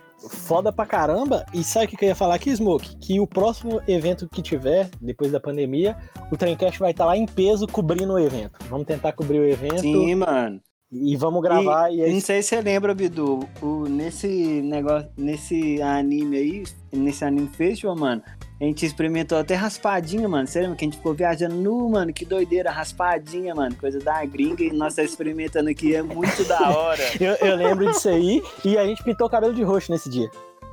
[0.47, 1.45] foda pra caramba.
[1.53, 2.97] E sabe o que eu ia falar aqui, Smoke?
[2.97, 5.95] Que o próximo evento que tiver, depois da pandemia,
[6.31, 8.57] o Trencast vai estar lá em peso cobrindo o evento.
[8.67, 10.59] Vamos tentar cobrir o evento Sim, mano.
[10.91, 11.91] E vamos gravar.
[11.91, 12.27] E, é Não isso.
[12.27, 14.27] sei se você lembra, Bidu, o, nesse
[14.61, 18.21] negócio, nesse anime aí, nesse anime festival, mano,
[18.59, 20.47] a gente experimentou até raspadinha, mano.
[20.47, 22.11] Você lembra que a gente ficou viajando nu, mano?
[22.11, 23.75] Que doideira, raspadinha, mano.
[23.75, 27.03] Coisa da gringa e nós tá experimentando aqui, é muito da hora.
[27.19, 28.41] Eu, eu lembro disso aí.
[28.65, 30.29] E a gente pintou o cabelo de roxo nesse dia.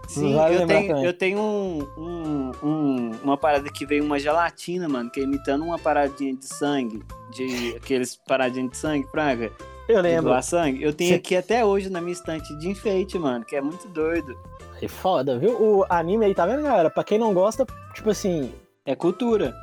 [0.08, 4.88] Sim, Vale eu tenho, eu tenho um, um- um- uma parada que veio uma gelatina,
[4.88, 7.02] mano, que é imitando uma paradinha de sangue,
[7.32, 9.50] de aqueles paradinhas de sangue, praga,
[9.89, 10.24] Eu lembro.
[10.30, 10.82] doar sangue.
[10.82, 13.87] Eu tenho Cê- aqui até hoje na minha estante de enfeite, mano, que é muito
[13.89, 14.37] doido.
[14.82, 15.53] É foda, viu?
[15.61, 16.91] O anime aí, tá vendo, galera?
[16.91, 17.64] Pra quem não gosta,
[17.95, 18.53] tipo assim,
[18.84, 19.55] É cultura.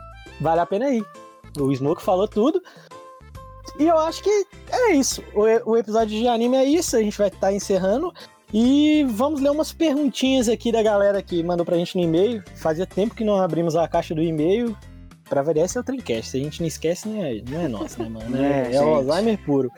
[0.41, 1.05] vale a pena ir.
[1.59, 2.61] O Smoke falou tudo.
[3.79, 5.23] E eu acho que é isso.
[5.33, 6.95] O, o episódio de anime é isso.
[6.95, 8.11] A gente vai estar encerrando.
[8.53, 12.43] E vamos ler umas perguntinhas aqui da galera que mandou pra gente no e-mail.
[12.55, 14.75] Fazia tempo que não abrimos a caixa do e-mail.
[15.27, 16.29] Pra variar, esse é o Trincast.
[16.31, 18.25] Se a gente não esquece, não é, não é nosso, né, mano?
[18.37, 18.95] É, É, é o.
[18.95, 19.69] Alzheimer puro.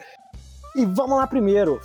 [0.76, 1.80] E vamos lá primeiro.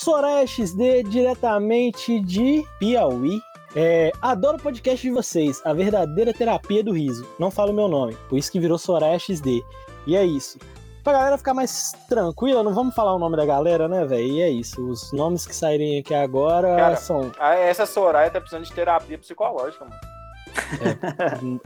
[0.00, 3.40] Soraya XD, diretamente de Piauí.
[3.76, 7.26] É, adoro o podcast de vocês, a verdadeira terapia do riso.
[7.38, 9.62] Não falo meu nome, por isso que virou Soraya XD.
[10.06, 10.58] E é isso.
[11.04, 14.26] Pra galera ficar mais tranquila, não vamos falar o nome da galera, né, velho?
[14.26, 14.84] E é isso.
[14.88, 17.30] Os nomes que saírem aqui agora Cara, são.
[17.38, 20.00] Ah, essa Soraya tá precisando de terapia psicológica, mano.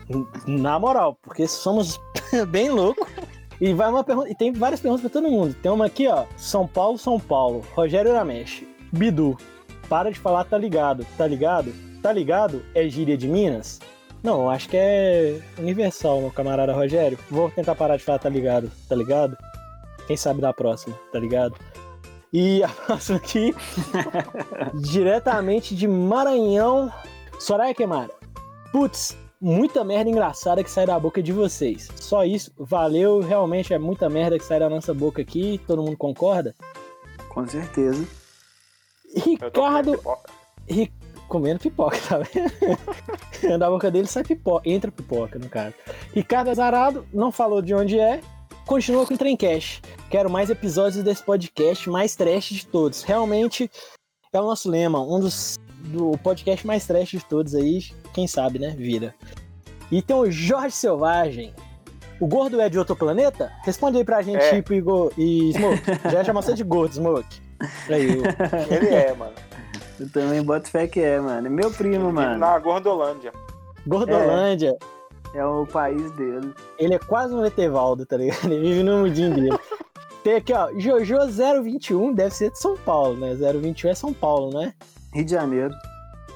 [0.08, 2.00] n- Na moral, porque somos
[2.48, 3.06] bem loucos.
[3.62, 4.28] E vai uma pergunta.
[4.28, 5.54] E tem várias perguntas pra todo mundo.
[5.54, 6.24] Tem uma aqui, ó.
[6.36, 7.64] São Paulo, São Paulo.
[7.74, 8.64] Rogério Ramesh.
[8.92, 9.38] Bidu.
[9.88, 11.06] Para de falar, tá ligado.
[11.16, 11.72] Tá ligado?
[12.02, 12.64] Tá ligado?
[12.74, 13.78] É gíria de Minas?
[14.20, 17.16] Não, acho que é universal, meu camarada Rogério.
[17.30, 18.68] Vou tentar parar de falar, tá ligado?
[18.88, 19.38] Tá ligado?
[20.08, 21.54] Quem sabe da próxima, tá ligado?
[22.32, 23.54] E a próxima aqui,
[24.90, 26.92] diretamente de Maranhão.
[27.38, 28.10] Soraya Queimara.
[28.72, 31.90] Putz, muita merda engraçada que sai da boca de vocês.
[31.96, 33.18] Só isso, valeu.
[33.20, 35.60] Realmente é muita merda que sai da nossa boca aqui.
[35.66, 36.54] Todo mundo concorda?
[37.28, 38.06] Com certeza.
[39.16, 40.00] Ricardo.
[40.68, 40.92] Ri-
[41.28, 42.52] comendo pipoca, tá vendo?
[43.58, 45.74] da boca dele sai pipoca, entra pipoca, no caso.
[46.14, 48.20] Ricardo Azarado não falou de onde é,
[48.66, 49.82] continua com o Trencast.
[50.10, 53.02] Quero mais episódios desse podcast, mais trash de todos.
[53.02, 53.70] Realmente
[54.32, 57.80] é o nosso lema, um dos do podcast mais trash de todos aí,
[58.14, 58.74] quem sabe, né?
[58.76, 59.14] Vira.
[59.90, 61.52] E tem o Jorge Selvagem.
[62.20, 63.50] o gordo é de outro planeta?
[63.64, 64.54] Responde aí pra gente, É.
[64.54, 65.82] tipo, Igor e Smoke.
[66.04, 67.40] Já ia chamar você de gordo, Smoke.
[67.88, 68.22] Aí, o-
[68.72, 69.32] Ele é, mano.
[69.98, 71.46] Eu também boto fé que é, mano.
[71.46, 72.38] É meu Ele primo, vive mano.
[72.38, 73.32] na Gordolândia.
[73.86, 74.76] Gordolândia.
[75.34, 76.52] É o país dele.
[76.78, 78.44] Ele é quase um Etevaldo, tá ligado?
[78.52, 79.50] Ele vive no mundinho dele.
[80.22, 81.16] Tem aqui, ó, Jojo
[81.62, 83.34] 021 deve ser de São Paulo, né?
[83.34, 84.72] 021 é São Paulo, né?
[85.12, 85.74] Rio de Janeiro.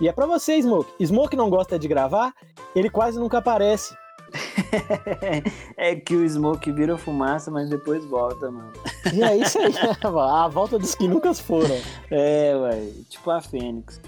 [0.01, 0.93] E é pra você, Smoke.
[1.05, 2.33] Smoke não gosta de gravar,
[2.75, 3.95] ele quase nunca aparece.
[5.77, 8.73] é que o Smoke vira fumaça, mas depois volta, mano.
[9.15, 9.73] E é isso aí,
[10.05, 11.77] a volta dos que nunca foram.
[12.11, 12.91] É, ué.
[13.09, 14.01] Tipo a Fênix.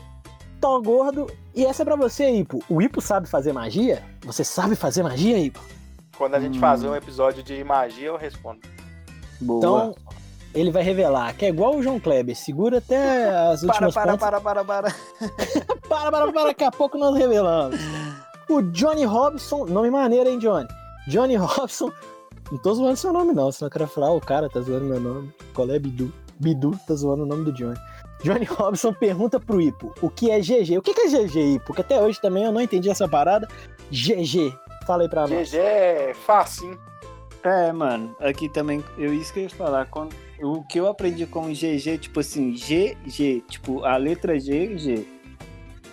[0.60, 1.30] Tô gordo.
[1.54, 2.62] E essa é pra você, Ipo.
[2.68, 4.02] O Ipo sabe fazer magia?
[4.24, 5.60] Você sabe fazer magia, Ipo?
[6.16, 6.60] Quando a gente Hum.
[6.60, 8.60] fazer um episódio de magia, eu respondo.
[9.40, 9.58] Boa.
[9.58, 9.94] Então,
[10.54, 12.36] ele vai revelar que é igual o João Kleber.
[12.36, 14.20] Segura até as para, últimas para, pontas.
[14.20, 14.94] para, para, para.
[15.88, 17.80] Para, para, para, daqui a pouco nós revelamos.
[18.46, 20.68] O Johnny Robson, nome maneiro, hein, Johnny?
[21.06, 21.90] Johnny Robson.
[22.52, 23.50] Não tô zoando seu nome, não.
[23.50, 25.32] Senão eu quero falar, o cara tá zoando meu nome.
[25.54, 26.12] Qual é Bidu?
[26.38, 27.78] Bidu tá zoando o nome do Johnny.
[28.22, 30.76] Johnny Robson pergunta pro Ipo o que é GG.
[30.76, 31.66] O que que é GG, Ipo?
[31.66, 33.48] Porque até hoje também eu não entendi essa parada.
[33.90, 34.54] GG.
[34.86, 35.50] Fala aí pra nós.
[35.50, 36.78] GG é facinho.
[37.42, 41.26] É, mano, aqui também, eu isso que eu ia falar, quando, o que eu aprendi
[41.26, 45.06] com GG, tipo assim, GG, tipo, a letra G, G.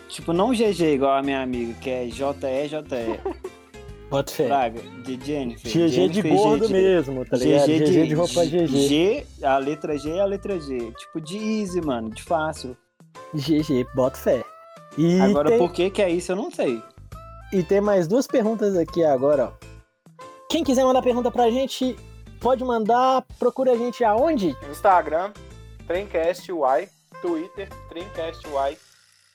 [0.08, 3.56] Tipo, não GG igual a minha amiga, que é JE, JE.
[4.10, 4.48] Bota fé.
[4.48, 5.72] Praga, de Jennifer.
[5.72, 7.66] GG de gordo mesmo, tá ligado?
[7.66, 8.68] GG GG de roupa GG.
[8.68, 10.91] G, a letra G é a letra G.
[10.91, 12.78] Tipo, de easy, mano, de fácil.
[13.34, 14.43] GG, bota fé.
[14.98, 15.58] E Agora, tem...
[15.58, 16.82] por que que é isso, eu não sei.
[17.52, 19.66] E tem mais duas perguntas aqui agora, ó.
[20.50, 21.96] Quem quiser mandar pergunta pra gente,
[22.46, 23.26] pode mandar.
[23.39, 24.56] Procura a gente aonde?
[24.70, 25.34] Instagram,
[25.88, 26.88] TremcastY,
[27.20, 28.78] Twitter, TremcastY,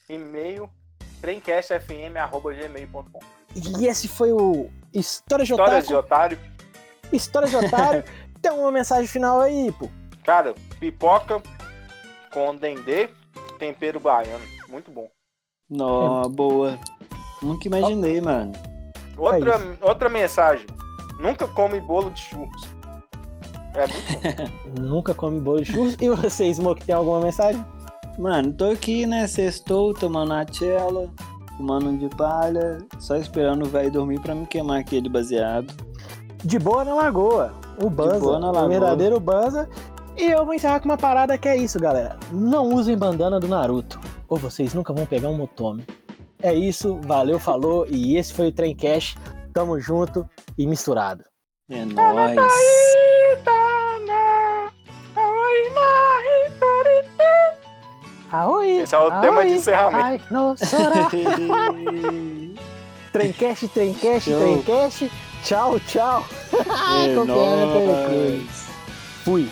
[0.09, 0.71] e-mail,
[1.21, 3.19] tremcastfm.gmail.com.
[3.57, 6.07] E esse foi o História de Histórias de Otaku.
[6.07, 6.39] otário.
[7.13, 8.05] História de Otário.
[8.41, 9.89] tem uma mensagem final aí, pô.
[10.25, 11.43] Cara, pipoca
[12.33, 13.09] com dendê,
[13.59, 14.45] tempero baiano.
[14.69, 15.11] Muito bom.
[15.69, 16.79] Nó, boa.
[17.43, 18.53] Nunca imaginei, mano.
[19.17, 20.69] Outra, É outra mensagem.
[21.19, 22.80] Nunca come bolo de churros.
[23.75, 24.81] É muito.
[24.81, 25.97] Nunca come bolo de churros.
[26.01, 27.65] E você, Smoke, tem alguma mensagem?
[28.19, 29.27] Mano, tô aqui, né?
[29.27, 31.09] Sextou, tomando a tela,
[31.57, 35.73] fumando um de palha, só esperando o velho dormir pra me queimar aquele baseado.
[36.45, 37.53] De boa na lagoa.
[37.83, 38.19] O Banza.
[38.19, 38.69] boa na O lagoa.
[38.69, 39.69] verdadeiro Banza.
[40.17, 42.19] E eu vou encerrar com uma parada que é isso, galera.
[42.31, 43.99] Não usem bandana do Naruto.
[44.29, 45.85] Ou vocês nunca vão pegar um Motomi.
[46.43, 47.87] É isso, valeu, falou.
[47.89, 49.17] E esse foi o Trem Cash.
[49.55, 51.25] Tamo junto e misturado.
[51.71, 52.37] É nóis.
[58.33, 58.79] Aoi!
[58.79, 60.05] Esse é o tema de aoi, encerramento.
[60.05, 61.09] Ai, no sora.
[63.13, 65.11] Trencast, trencast, trencast.
[65.43, 66.25] Tchau, tchau.
[67.03, 68.69] É né, nóis.
[69.25, 69.49] Fui.